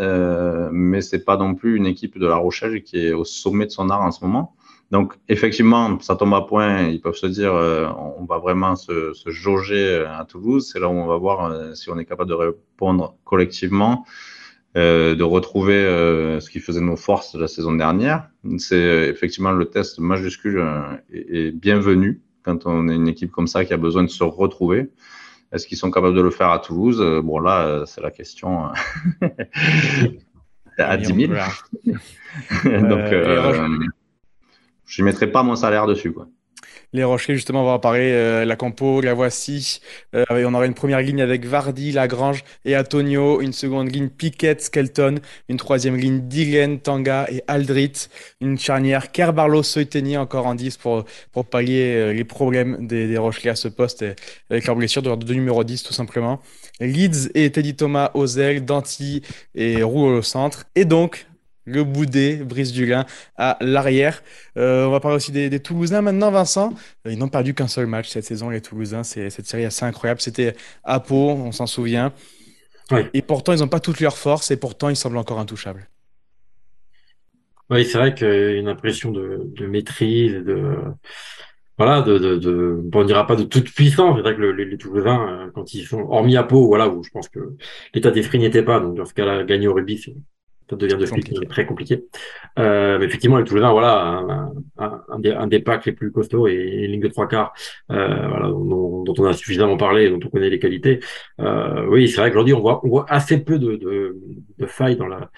mais 0.72 1.02
c'est 1.02 1.24
pas 1.24 1.38
non 1.38 1.54
plus 1.54 1.78
une 1.78 1.86
équipe 1.86 2.18
de 2.18 2.28
La 2.28 2.38
Rochelle 2.38 2.82
qui 2.82 2.98
est 3.06 3.14
au 3.14 3.26
sommet 3.26 3.68
de 3.68 3.72
son 3.72 3.90
art 3.90 4.02
en 4.02 4.12
ce 4.12 4.26
moment. 4.26 4.56
Donc, 4.92 5.14
effectivement, 5.28 6.00
ça 6.00 6.16
tombe 6.16 6.34
à 6.34 6.42
point. 6.42 6.88
Ils 6.88 7.00
peuvent 7.00 7.16
se 7.16 7.28
dire, 7.28 7.54
euh, 7.54 7.88
on 8.18 8.26
va 8.26 8.40
vraiment 8.40 8.76
se, 8.76 9.14
se, 9.14 9.30
jauger 9.30 9.86
euh, 9.86 10.12
à 10.12 10.26
Toulouse. 10.26 10.70
C'est 10.72 10.80
là 10.80 10.90
où 10.90 10.94
on 10.94 11.06
va 11.06 11.18
voir 11.18 11.46
euh, 11.46 11.76
si 11.76 11.92
on 11.92 12.00
est 12.00 12.06
capable 12.06 12.30
de 12.30 12.36
répondre 12.36 13.16
collectivement, 13.24 14.06
euh, 14.78 15.14
de 15.16 15.24
retrouver 15.24 15.84
ce 16.40 16.50
qui 16.50 16.60
faisait 16.60 16.82
nos 16.82 16.96
forces 16.96 17.36
de 17.36 17.42
la 17.42 17.48
saison 17.48 17.74
dernière. 17.74 18.30
C'est 18.58 19.10
effectivement 19.10 19.52
le 19.52 19.66
test 19.66 20.00
majuscule 20.00 20.66
et, 21.12 21.52
bienvenu 21.52 22.22
quand 22.44 22.66
on 22.66 22.88
est 22.88 22.96
une 22.96 23.08
équipe 23.08 23.32
comme 23.32 23.48
ça 23.48 23.66
qui 23.66 23.74
a 23.74 23.78
besoin 23.78 24.04
de 24.04 24.10
se 24.10 24.24
retrouver. 24.24 24.90
Est-ce 25.52 25.68
qu'ils 25.68 25.78
sont 25.78 25.92
capables 25.92 26.16
de 26.16 26.22
le 26.22 26.32
faire 26.32 26.50
à 26.50 26.60
Toulouse? 26.60 27.04
Bon, 27.24 27.40
là, 27.40 27.84
c'est 27.86 28.02
la 28.02 28.12
question 28.12 28.70
à 30.78 30.98
10 30.98 31.28
000. 31.28 31.34
Donc, 32.66 33.14
je 34.90 35.04
ne 35.04 35.06
mettrai 35.06 35.28
pas 35.28 35.44
mon 35.44 35.56
salaire 35.56 35.86
dessus. 35.86 36.12
Quoi. 36.12 36.28
Les 36.92 37.04
Rochers, 37.04 37.36
justement, 37.36 37.62
on 37.62 37.66
va 37.66 37.78
parler. 37.78 38.12
Euh, 38.12 38.46
la 38.46 38.56
Campo, 38.56 39.02
la 39.02 39.14
voici. 39.14 39.80
Euh, 40.16 40.26
on 40.32 40.56
aura 40.56 40.66
une 40.66 40.74
première 40.74 41.00
ligne 41.02 41.22
avec 41.22 41.46
Vardy, 41.46 41.92
Lagrange 41.92 42.44
et 42.66 42.76
Antonio. 42.76 43.42
Une 43.42 43.54
seconde 43.54 43.94
ligne 43.94 44.10
Piquet, 44.10 44.58
Skelton. 44.58 45.20
Une 45.48 45.58
troisième 45.58 45.96
ligne 45.96 46.22
Dylan, 46.22 46.80
Tanga 46.80 47.28
et 47.30 47.44
Aldrit. 47.48 48.08
Une 48.42 48.58
charnière 48.58 49.12
Kerbarlo, 49.12 49.62
Soiteni 49.62 50.18
encore 50.18 50.48
en 50.48 50.56
10 50.56 50.78
pour, 50.78 51.06
pallier 51.52 51.94
euh, 51.96 52.14
les 52.14 52.24
problèmes 52.24 52.88
des, 52.88 53.08
des 53.08 53.18
Rochelais 53.20 53.52
à 53.52 53.56
ce 53.56 53.68
poste 53.68 54.04
avec 54.50 54.66
leur 54.66 54.76
blessure 54.76 55.04
de, 55.04 55.34
numéro 55.34 55.64
10 55.64 55.84
tout 55.84 55.94
simplement. 55.94 56.42
Leeds 56.80 57.30
et 57.36 57.52
Teddy 57.52 57.76
Thomas 57.76 58.12
ailes, 58.40 58.66
Danti 58.66 59.22
et 59.54 59.84
Roux 59.84 60.06
au 60.06 60.22
centre. 60.24 60.66
Et 60.76 60.86
donc, 60.86 61.29
le 61.70 61.84
Boudet, 61.84 62.38
Brice 62.38 62.72
Dulin 62.72 63.06
à 63.38 63.58
l'arrière. 63.62 64.24
Euh, 64.58 64.86
on 64.86 64.92
va 64.92 65.00
parler 65.00 65.18
aussi 65.18 65.32
des, 65.32 65.60
Toulousains 65.60 66.02
maintenant, 66.02 66.32
Vincent. 66.32 66.74
Euh, 67.06 67.12
ils 67.12 67.18
n'ont 67.18 67.30
perdu 67.30 67.54
qu'un 67.54 67.68
seul 67.68 67.86
match 67.86 68.10
cette 68.10 68.26
saison, 68.26 68.50
les 68.50 68.62
Toulousains. 68.62 69.04
C'est 69.04 69.30
cette 69.30 69.48
série 69.48 69.66
assez 69.66 69.86
incroyable. 69.86 70.22
C'était 70.22 70.56
à 70.84 71.00
Pau, 71.00 71.32
on 71.32 71.52
s'en 71.52 71.68
souvient. 71.68 72.12
Et 73.14 73.22
pourtant, 73.22 73.54
ils 73.54 73.60
n'ont 73.60 73.68
pas 73.68 73.80
toutes 73.80 74.00
leurs 74.00 74.18
forces 74.18 74.50
et 74.50 74.58
pourtant, 74.58 74.90
ils 74.90 74.96
semblent 74.96 75.18
encore 75.18 75.40
intouchables. 75.40 75.88
Oui, 77.70 77.86
c'est 77.86 78.00
vrai 78.00 78.16
qu'il 78.16 78.28
y 78.28 78.32
a 78.32 78.52
une 78.56 78.68
impression 78.68 79.12
de, 79.12 79.68
maîtrise, 79.68 80.34
de 80.34 80.76
voilà, 81.78 82.02
de, 82.02 82.18
de, 82.18 82.84
on 82.94 83.04
dira 83.06 83.26
pas 83.28 83.36
de 83.36 83.44
toute 83.44 83.72
puissance. 83.74 84.18
C'est 84.18 84.22
vrai 84.22 84.36
que 84.36 84.42
les, 84.42 84.78
Toulousains, 84.78 85.30
euh, 85.30 85.52
quand 85.54 85.74
ils 85.74 85.86
sont 85.86 86.02
hormis 86.10 86.36
à 86.36 86.44
Pau, 86.44 86.68
voilà, 86.68 86.90
où 86.90 87.04
je 87.04 87.10
pense 87.10 87.30
que 87.30 87.40
l'état 87.94 88.12
d'esprit 88.12 88.40
n'y 88.40 88.46
était 88.46 88.64
pas. 88.64 88.80
Donc 88.80 88.96
dans 88.98 89.06
ce 89.06 89.14
cas-là, 89.14 89.44
gagner 89.44 89.68
au 89.68 89.74
rugby, 89.74 89.98
devient 90.76 90.98
de 90.98 91.06
suite 91.06 91.50
très 91.50 91.66
compliqué. 91.66 92.06
Euh, 92.58 92.98
mais 93.00 93.06
effectivement, 93.06 93.38
les 93.38 93.44
Toulousains, 93.44 93.72
voilà, 93.72 94.02
un, 94.02 94.54
un, 94.78 95.02
un, 95.10 95.20
des, 95.20 95.32
un, 95.32 95.48
des, 95.48 95.60
packs 95.60 95.86
les 95.86 95.92
plus 95.92 96.12
costauds 96.12 96.48
et 96.48 96.54
une 96.54 96.92
ligne 96.92 97.02
de 97.02 97.08
trois 97.08 97.28
quarts, 97.28 97.54
euh, 97.92 98.28
voilà, 98.28 98.48
dont, 98.48 99.04
dont, 99.04 99.14
on 99.18 99.26
a 99.26 99.34
suffisamment 99.34 99.78
parlé, 99.78 100.10
dont 100.10 100.20
on 100.24 100.30
connaît 100.30 100.50
les 100.50 100.60
qualités. 100.60 101.00
Euh, 101.40 101.86
oui, 101.88 102.08
c'est 102.08 102.22
vrai 102.22 102.30
qu'aujourd'hui, 102.30 102.54
on 102.54 102.62
voit, 102.62 102.86
on 102.86 102.90
voit 102.90 103.06
assez 103.10 103.40
peu 103.44 103.60
de, 103.60 103.76
de, 103.76 104.18
de 104.58 104.66
failles 104.66 104.98
dans 104.98 105.08
la 105.08 105.30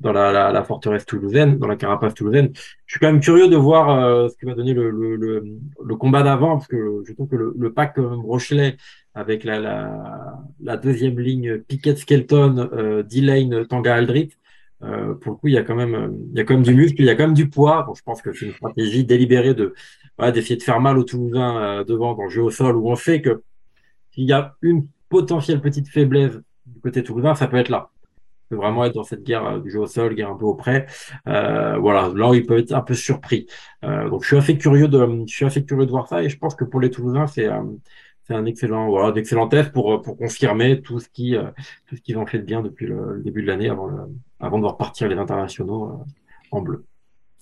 dans 0.00 0.12
la, 0.12 0.32
la, 0.32 0.50
la, 0.50 0.64
forteresse 0.64 1.04
toulousaine, 1.04 1.58
dans 1.58 1.66
la 1.66 1.76
carapace 1.76 2.14
toulousaine. 2.14 2.50
Je 2.86 2.94
suis 2.94 3.00
quand 3.00 3.12
même 3.12 3.20
curieux 3.20 3.48
de 3.48 3.56
voir 3.56 3.90
euh, 3.90 4.28
ce 4.28 4.36
que 4.36 4.46
va 4.46 4.54
donner 4.54 4.72
le, 4.72 4.90
le, 4.90 5.16
le, 5.16 5.44
le 5.84 5.96
combat 5.96 6.22
d'avant, 6.22 6.56
parce 6.56 6.68
que 6.68 7.02
je 7.06 7.12
trouve 7.12 7.28
que 7.28 7.36
le, 7.36 7.54
le 7.56 7.72
pack 7.72 7.96
Rochelet 7.98 8.76
avec 9.14 9.44
la, 9.44 9.58
la, 9.58 10.38
la, 10.62 10.76
deuxième 10.76 11.18
ligne 11.18 11.58
Piquet 11.58 11.96
Skelton, 11.96 12.70
euh, 12.72 13.02
D-Lane, 13.02 13.66
Tanga 13.66 13.94
Aldrit, 13.94 14.30
euh, 14.82 15.14
pour 15.14 15.32
le 15.32 15.36
coup, 15.38 15.48
il 15.48 15.54
y 15.54 15.58
a 15.58 15.62
quand 15.62 15.74
même, 15.74 16.16
il 16.32 16.38
y 16.38 16.40
a 16.40 16.44
quand 16.44 16.54
même 16.54 16.62
du 16.62 16.74
muscle, 16.74 17.00
il 17.00 17.06
y 17.06 17.10
a 17.10 17.14
quand 17.14 17.24
même 17.24 17.34
du 17.34 17.50
poids. 17.50 17.82
Bon, 17.82 17.94
je 17.94 18.02
pense 18.02 18.22
que 18.22 18.32
c'est 18.32 18.46
une 18.46 18.52
stratégie 18.52 19.04
délibérée 19.04 19.54
de, 19.54 19.74
voilà, 20.16 20.32
d'essayer 20.32 20.56
de 20.56 20.62
faire 20.62 20.80
mal 20.80 20.98
aux 20.98 21.04
Toulousains 21.04 21.56
euh, 21.56 21.84
devant 21.84 22.14
dans 22.14 22.24
le 22.24 22.30
jeu 22.30 22.42
au 22.42 22.50
sol, 22.50 22.76
où 22.76 22.88
on 22.88 22.96
sait 22.96 23.20
que 23.20 23.42
s'il 24.10 24.24
y 24.24 24.32
a 24.32 24.56
une 24.62 24.86
potentielle 25.08 25.60
petite 25.60 25.88
faiblesse 25.88 26.38
du 26.66 26.80
côté 26.80 27.02
toulousain, 27.02 27.34
ça 27.34 27.46
peut 27.46 27.58
être 27.58 27.68
là. 27.68 27.90
Ça 27.94 28.46
peut 28.50 28.56
vraiment 28.56 28.84
être 28.84 28.94
dans 28.94 29.04
cette 29.04 29.22
guerre 29.22 29.44
euh, 29.46 29.60
du 29.60 29.70
jeu 29.70 29.80
au 29.80 29.86
sol, 29.86 30.14
guerre 30.14 30.30
un 30.30 30.36
peu 30.36 30.46
auprès. 30.46 30.86
Euh, 31.28 31.76
voilà, 31.78 32.10
là 32.14 32.30
où 32.30 32.34
il 32.34 32.46
peut 32.46 32.58
être 32.58 32.72
un 32.72 32.80
peu 32.80 32.94
surpris. 32.94 33.46
donc, 33.82 34.22
je 34.22 34.28
suis 34.28 34.36
assez 34.36 34.56
curieux 34.56 34.88
de, 34.88 35.24
je 35.26 35.34
suis 35.34 35.44
assez 35.44 35.64
curieux 35.64 35.86
de 35.86 35.90
voir 35.90 36.08
ça, 36.08 36.22
et 36.22 36.28
je 36.28 36.38
pense 36.38 36.54
que 36.54 36.64
pour 36.64 36.80
les 36.80 36.90
Toulousains, 36.90 37.26
c'est 37.26 37.48
c'est 38.30 38.36
un 38.36 38.46
excellent, 38.46 38.88
voilà, 38.88 39.10
d'excellents 39.10 39.48
tests 39.48 39.72
pour, 39.72 40.02
pour 40.02 40.16
confirmer 40.16 40.80
tout 40.82 41.00
ce 41.00 41.08
qui, 41.08 41.36
tout 41.88 41.96
ce 41.96 42.00
qu'ils 42.00 42.16
ont 42.16 42.26
fait 42.26 42.38
de 42.38 42.44
bien 42.44 42.62
depuis 42.62 42.86
le, 42.86 43.20
début 43.24 43.42
de 43.42 43.48
l'année 43.48 43.68
avant 43.68 43.86
le, 43.86 43.96
avant 44.38 44.58
de 44.58 44.62
voir 44.62 44.76
partir 44.76 45.08
les 45.08 45.16
internationaux 45.16 45.86
euh, 45.86 46.04
en 46.52 46.62
bleu. 46.62 46.84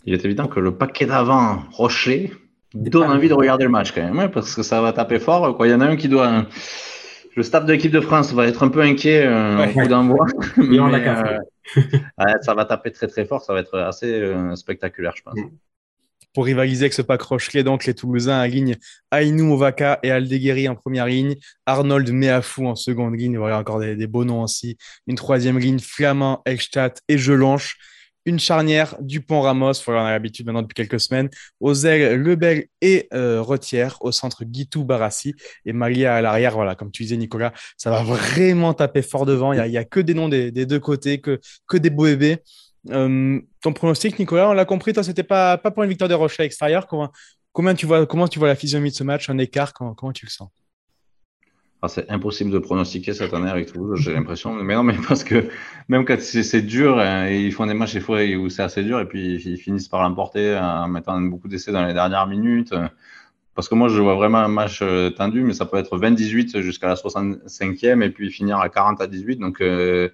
Il 0.07 0.15
est 0.15 0.25
évident 0.25 0.47
que 0.47 0.61
le 0.61 0.75
paquet 0.75 1.05
d'avant 1.05 1.59
Rocher 1.73 2.33
donne 2.73 3.11
envie 3.11 3.29
de 3.29 3.35
regarder 3.35 3.65
le 3.65 3.71
match 3.71 3.93
quand 3.93 4.03
même, 4.03 4.19
hein, 4.19 4.29
parce 4.29 4.55
que 4.55 4.63
ça 4.63 4.81
va 4.81 4.95
taper 4.95 5.19
fort. 5.19 5.55
Quoi. 5.59 5.67
Il 5.67 5.73
y 5.73 5.75
en 5.75 5.83
a 5.83 5.87
un 5.87 5.97
qui 5.97 6.09
doit. 6.09 6.47
Le 7.37 7.43
staff 7.43 7.67
de 7.67 7.73
l'équipe 7.73 7.93
de 7.93 8.01
France 8.01 8.33
va 8.33 8.47
être 8.47 8.63
un 8.63 8.69
peu 8.69 8.81
inquiet 8.81 9.27
euh, 9.27 9.67
au 9.67 9.73
coup 9.73 9.89
d'envoi. 9.89 10.27
Euh, 11.77 12.25
ça 12.41 12.55
va 12.55 12.65
taper 12.65 12.93
très 12.93 13.09
très 13.09 13.27
fort. 13.27 13.43
Ça 13.43 13.53
va 13.53 13.61
être 13.61 13.79
assez 13.79 14.35
spectaculaire, 14.55 15.13
je 15.15 15.23
pense. 15.23 15.35
Mm. 15.35 15.51
Pour 16.35 16.45
rivaliser 16.45 16.85
avec 16.85 16.93
ce 16.93 17.03
pack 17.03 17.23
Rochelet, 17.23 17.65
donc 17.65 17.87
les 17.87 17.95
Toulousains 17.95 18.39
alignent 18.39 18.77
Ainou 19.13 19.55
Ovaka 19.55 19.99
et 20.03 20.11
Aldeguerri 20.11 20.69
en 20.69 20.75
première 20.75 21.07
ligne, 21.07 21.37
Arnold 21.67 22.11
Meafou 22.13 22.67
en 22.67 22.75
seconde 22.75 23.19
ligne, 23.19 23.39
voilà 23.39 23.59
encore 23.59 23.81
des, 23.81 24.07
beaux 24.07 24.25
noms 24.25 24.43
aussi. 24.43 24.77
Une 25.07 25.17
troisième 25.17 25.59
ligne, 25.59 25.79
Flamand, 25.79 26.43
Elstadt 26.45 27.01
et 27.09 27.19
Gelanche. 27.19 27.77
Une 28.29 28.39
charnière, 28.39 28.95
Dupont-Ramos, 29.01 29.73
voilà, 29.87 30.03
on 30.03 30.05
a 30.05 30.11
l'habitude 30.11 30.45
maintenant 30.45 30.61
depuis 30.61 30.75
quelques 30.75 31.01
semaines. 31.01 31.31
Ailes, 31.63 32.21
Lebel 32.21 32.67
et 32.83 33.09
euh, 33.15 33.41
Retière. 33.41 33.97
Au 34.03 34.13
centre, 34.13 34.45
Guitou 34.45 34.85
Barassi 34.85 35.35
et 35.65 35.73
Malia 35.73 36.15
à 36.15 36.21
l'arrière. 36.21 36.53
Voilà, 36.53 36.75
comme 36.75 36.91
tu 36.91 37.05
disais, 37.05 37.17
Nicolas, 37.17 37.55
ça 37.79 37.91
va 37.91 38.03
vraiment 38.03 38.75
taper 38.75 39.01
fort 39.01 39.25
devant. 39.25 39.55
Il 39.55 39.71
n'y 39.71 39.79
a, 39.79 39.85
que 39.85 40.01
des 40.01 40.13
noms 40.13 40.29
des, 40.29 40.51
deux 40.51 40.79
côtés, 40.79 41.23
que, 41.23 41.41
que 41.67 41.79
des 41.79 41.89
beaux 41.89 42.05
bébés. 42.05 42.43
Euh, 42.91 43.41
ton 43.63 43.73
pronostic, 43.73 44.19
Nicolas, 44.19 44.51
on 44.51 44.53
l'a 44.53 44.65
compris, 44.65 44.93
toi, 44.93 45.03
c'était 45.03 45.23
pas, 45.23 45.59
pas 45.59 45.71
pour 45.71 45.83
une 45.83 45.89
victoire 45.89 46.09
de 46.09 46.15
Rocher 46.15 46.43
extérieur. 46.43 46.87
Comment, 46.87 47.11
comment, 47.53 47.75
tu 47.75 47.87
vois, 47.87 48.07
comment 48.07 48.29
tu 48.29 48.39
vois 48.39 48.49
la 48.49 48.55
physionomie 48.55 48.91
de 48.91 48.95
ce 48.95 49.05
match, 49.05 49.29
un 49.31 49.39
écart, 49.39 49.73
comment, 49.73 50.13
tu 50.13 50.27
le 50.27 50.31
sens? 50.31 50.49
Ah, 51.81 51.89
c'est 51.89 52.11
impossible 52.11 52.51
de 52.51 52.59
pronostiquer 52.59 53.15
cette 53.15 53.33
année 53.33 53.49
avec 53.49 53.73
Toulouse, 53.73 54.01
j'ai 54.01 54.13
l'impression. 54.13 54.53
Mais 54.53 54.75
non, 54.75 54.83
mais 54.83 54.97
parce 55.09 55.23
que 55.23 55.49
même 55.89 56.05
quand 56.05 56.21
c'est 56.21 56.63
dur, 56.63 56.99
hein, 56.99 57.29
ils 57.29 57.53
font 57.53 57.67
des 57.67 57.75
matchs 57.75 57.95
des 57.95 58.37
où 58.37 58.49
c'est 58.49 58.63
assez 58.63 58.83
dur, 58.83 58.99
et 58.99 59.07
puis 59.07 59.35
ils 59.35 59.59
finissent 59.59 59.89
par 59.89 60.03
l'emporter 60.03 60.57
en 60.57 60.89
mettant 60.89 61.21
beaucoup 61.21 61.47
d'essais 61.47 61.71
dans 61.71 61.87
les 61.87 61.95
dernières 61.95 62.27
minutes. 62.27 62.75
Parce 63.59 63.69
que 63.69 63.75
moi, 63.75 63.89
je 63.89 64.01
vois 64.01 64.15
vraiment 64.15 64.39
un 64.39 64.47
match 64.47 64.83
euh, 64.83 65.11
tendu, 65.11 65.43
mais 65.43 65.53
ça 65.53 65.67
peut 65.67 65.79
être 65.79 65.99
20-18 65.99 66.61
jusqu'à 66.61 66.87
la 66.87 66.95
65e 66.95 68.05
et 68.05 68.11
puis 68.11 68.31
finir 68.31 68.59
à 68.59 68.69
40 68.69 69.01
à 69.01 69.09
18. 69.09 69.41
Donc, 69.41 69.61
euh, 69.61 70.11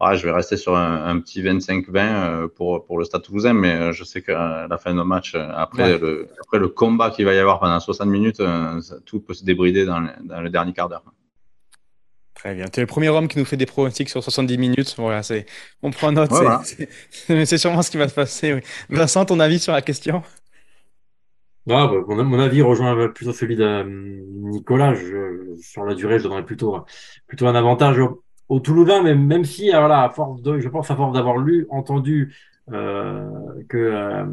je 0.00 0.26
vais 0.26 0.32
rester 0.32 0.56
sur 0.56 0.76
un, 0.76 1.18
petit 1.20 1.42
25-20 1.42 1.96
euh, 1.96 2.48
pour, 2.48 2.84
pour 2.84 2.98
le 2.98 3.04
Stade 3.04 3.22
Toulousain, 3.22 3.54
mais 3.54 3.92
je 3.92 4.04
sais 4.04 4.22
qu'à 4.22 4.66
la 4.68 4.78
fin 4.78 4.94
de 4.94 5.02
match, 5.02 5.34
après, 5.34 5.98
le, 5.98 6.28
après 6.40 6.58
le 6.58 6.68
combat 6.68 7.10
qu'il 7.10 7.24
va 7.24 7.34
y 7.34 7.38
avoir 7.38 7.60
pendant 7.60 7.80
60 7.80 8.08
minutes, 8.08 8.42
tout 9.06 9.20
peut 9.20 9.34
se 9.34 9.44
débrider 9.44 9.84
dans 9.86 10.00
le, 10.00 10.08
dans 10.24 10.40
le 10.40 10.50
dernier 10.50 10.72
quart 10.72 10.88
d'heure. 10.88 11.04
Très 12.34 12.54
bien. 12.54 12.66
Tu 12.66 12.78
es 12.78 12.82
le 12.82 12.86
premier 12.86 13.08
homme 13.08 13.26
qui 13.26 13.38
nous 13.38 13.46
fait 13.46 13.56
des 13.56 13.64
pronostics 13.64 14.10
sur 14.10 14.22
70 14.22 14.58
minutes. 14.58 14.94
Voilà, 14.98 15.22
c'est, 15.22 15.46
on 15.82 15.90
prend 15.90 16.12
note. 16.12 16.30
C'est 17.26 17.56
sûrement 17.56 17.80
ce 17.80 17.90
qui 17.90 17.96
va 17.96 18.06
se 18.06 18.14
passer. 18.14 18.60
Vincent, 18.90 19.24
ton 19.24 19.40
avis 19.40 19.58
sur 19.58 19.72
la 19.72 19.80
question? 19.80 20.22
Ah, 21.70 21.86
bah, 21.86 22.22
mon, 22.22 22.38
avis 22.40 22.60
rejoint 22.60 23.08
plutôt 23.08 23.32
celui 23.32 23.56
de 23.56 23.64
euh, 23.64 23.84
Nicolas. 23.86 24.94
Je, 24.94 25.56
sur 25.58 25.84
la 25.84 25.94
durée, 25.94 26.18
je 26.18 26.24
donnerais 26.24 26.44
plutôt, 26.44 26.84
plutôt 27.26 27.46
un 27.46 27.54
avantage 27.54 27.98
au, 27.98 28.22
au 28.48 28.60
Toulousain, 28.60 29.02
mais 29.02 29.14
même 29.14 29.44
si, 29.44 29.72
euh, 29.72 29.78
voilà, 29.78 30.02
à 30.02 30.10
force 30.10 30.42
de, 30.42 30.58
je 30.58 30.68
pense 30.68 30.90
à 30.90 30.96
force 30.96 31.14
d'avoir 31.14 31.38
lu, 31.38 31.66
entendu 31.70 32.34
euh, 32.72 33.62
que 33.68 33.76
euh, 33.76 34.24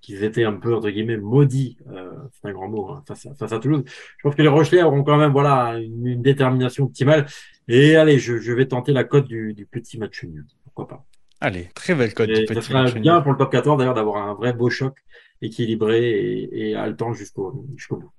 qu'ils 0.00 0.24
étaient 0.24 0.44
un 0.44 0.54
peu 0.54 0.74
entre 0.74 0.88
guillemets 0.88 1.18
maudits, 1.18 1.76
euh, 1.92 2.10
c'est 2.32 2.48
un 2.48 2.52
grand 2.52 2.68
mot, 2.68 2.88
hein, 2.90 3.02
face, 3.06 3.26
à, 3.26 3.34
face, 3.34 3.52
à, 3.52 3.58
Toulouse. 3.58 3.84
Je 3.86 4.22
pense 4.22 4.34
que 4.34 4.40
les 4.40 4.48
Rochelais 4.48 4.82
auront 4.82 5.04
quand 5.04 5.18
même 5.18 5.32
voilà 5.32 5.78
une, 5.78 6.22
détermination 6.22 6.84
optimale. 6.84 7.26
Et 7.68 7.96
allez, 7.96 8.18
je, 8.18 8.38
je 8.38 8.52
vais 8.52 8.66
tenter 8.66 8.94
la 8.94 9.04
cote 9.04 9.26
du, 9.26 9.52
du 9.52 9.66
petit 9.66 9.98
match 9.98 10.24
nul. 10.24 10.46
Pourquoi 10.64 10.88
pas 10.88 11.04
Allez, 11.42 11.68
très 11.74 11.94
belle 11.94 12.14
cote. 12.14 12.30
du 12.30 12.46
petit 12.46 12.54
ça 12.54 12.62
serait 12.62 13.00
bien 13.00 13.20
pour 13.20 13.32
le 13.32 13.38
top 13.38 13.52
14 13.52 13.78
d'ailleurs 13.78 13.94
d'avoir 13.94 14.26
un 14.26 14.32
vrai 14.32 14.54
beau 14.54 14.70
choc 14.70 14.94
équilibré 15.42 16.10
et, 16.10 16.70
et 16.70 16.74
haletant 16.74 17.12
jusqu'au 17.12 17.66
jusqu'au 17.76 17.98
bout. 17.98 18.10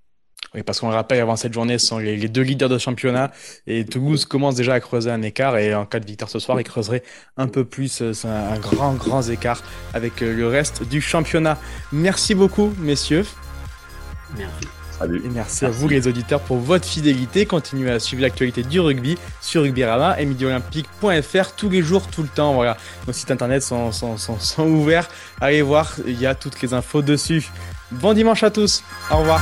Oui, 0.56 0.64
parce 0.64 0.80
qu'on 0.80 0.90
le 0.90 0.96
rappelle, 0.96 1.20
avant 1.20 1.36
cette 1.36 1.54
journée, 1.54 1.78
ce 1.78 1.88
sont 1.88 2.00
les, 2.00 2.28
deux 2.28 2.42
leaders 2.42 2.70
de 2.70 2.78
championnat 2.78 3.32
et 3.68 3.86
Toulouse 3.86 4.26
commence 4.26 4.56
déjà 4.56 4.74
à 4.74 4.80
creuser 4.80 5.12
un 5.12 5.22
écart 5.22 5.58
et 5.58 5.76
en 5.76 5.86
cas 5.86 6.00
de 6.00 6.06
victoire 6.06 6.30
ce 6.30 6.40
soir, 6.40 6.60
il 6.60 6.64
creuserait 6.64 7.04
un 7.38 7.48
peu 7.48 7.66
plus, 7.66 8.02
euh, 8.02 8.14
un, 8.24 8.54
un 8.54 8.60
grand, 8.60 8.94
grand 8.94 9.22
écart 9.30 9.62
avec 9.94 10.24
euh, 10.24 10.34
le 10.34 10.48
reste 10.48 10.84
du 10.84 11.02
championnat. 11.02 11.58
Merci 11.92 12.34
beaucoup, 12.34 12.74
messieurs. 12.80 13.26
Merci. 14.38 14.68
Salut. 15.00 15.22
Et 15.26 15.30
merci, 15.30 15.66
à 15.66 15.70
vous 15.70 15.88
les 15.88 16.10
auditeurs 16.10 16.42
pour 16.42 16.58
votre 16.58 16.86
fidélité. 16.86 17.46
Continuez 17.46 17.90
à 17.90 18.00
suivre 18.00 18.22
l'actualité 18.22 18.64
du 18.64 18.82
rugby 18.82 19.18
sur 19.40 19.62
Rugbyrama 19.62 20.20
et 20.20 20.26
midolympique.fr 20.26 21.56
tous 21.56 21.70
les 21.70 21.82
jours, 21.82 22.08
tout 22.08 22.22
le 22.22 22.28
temps. 22.28 22.54
Voilà, 22.54 22.76
nos 23.08 23.14
sites 23.14 23.32
internet 23.32 23.64
sont, 23.64 23.94
sont, 23.94 24.18
sont, 24.18 24.38
sont 24.40 24.68
ouverts. 24.68 25.08
Allez 25.40 25.62
voir, 25.62 25.96
il 26.06 26.20
y 26.20 26.26
a 26.26 26.36
toutes 26.36 26.62
les 26.62 26.74
infos 26.74 27.02
dessus. 27.02 27.50
Bon 27.92 28.14
dimanche 28.14 28.44
à 28.44 28.52
tous. 28.52 28.84
Au 29.12 29.18
revoir. 29.18 29.42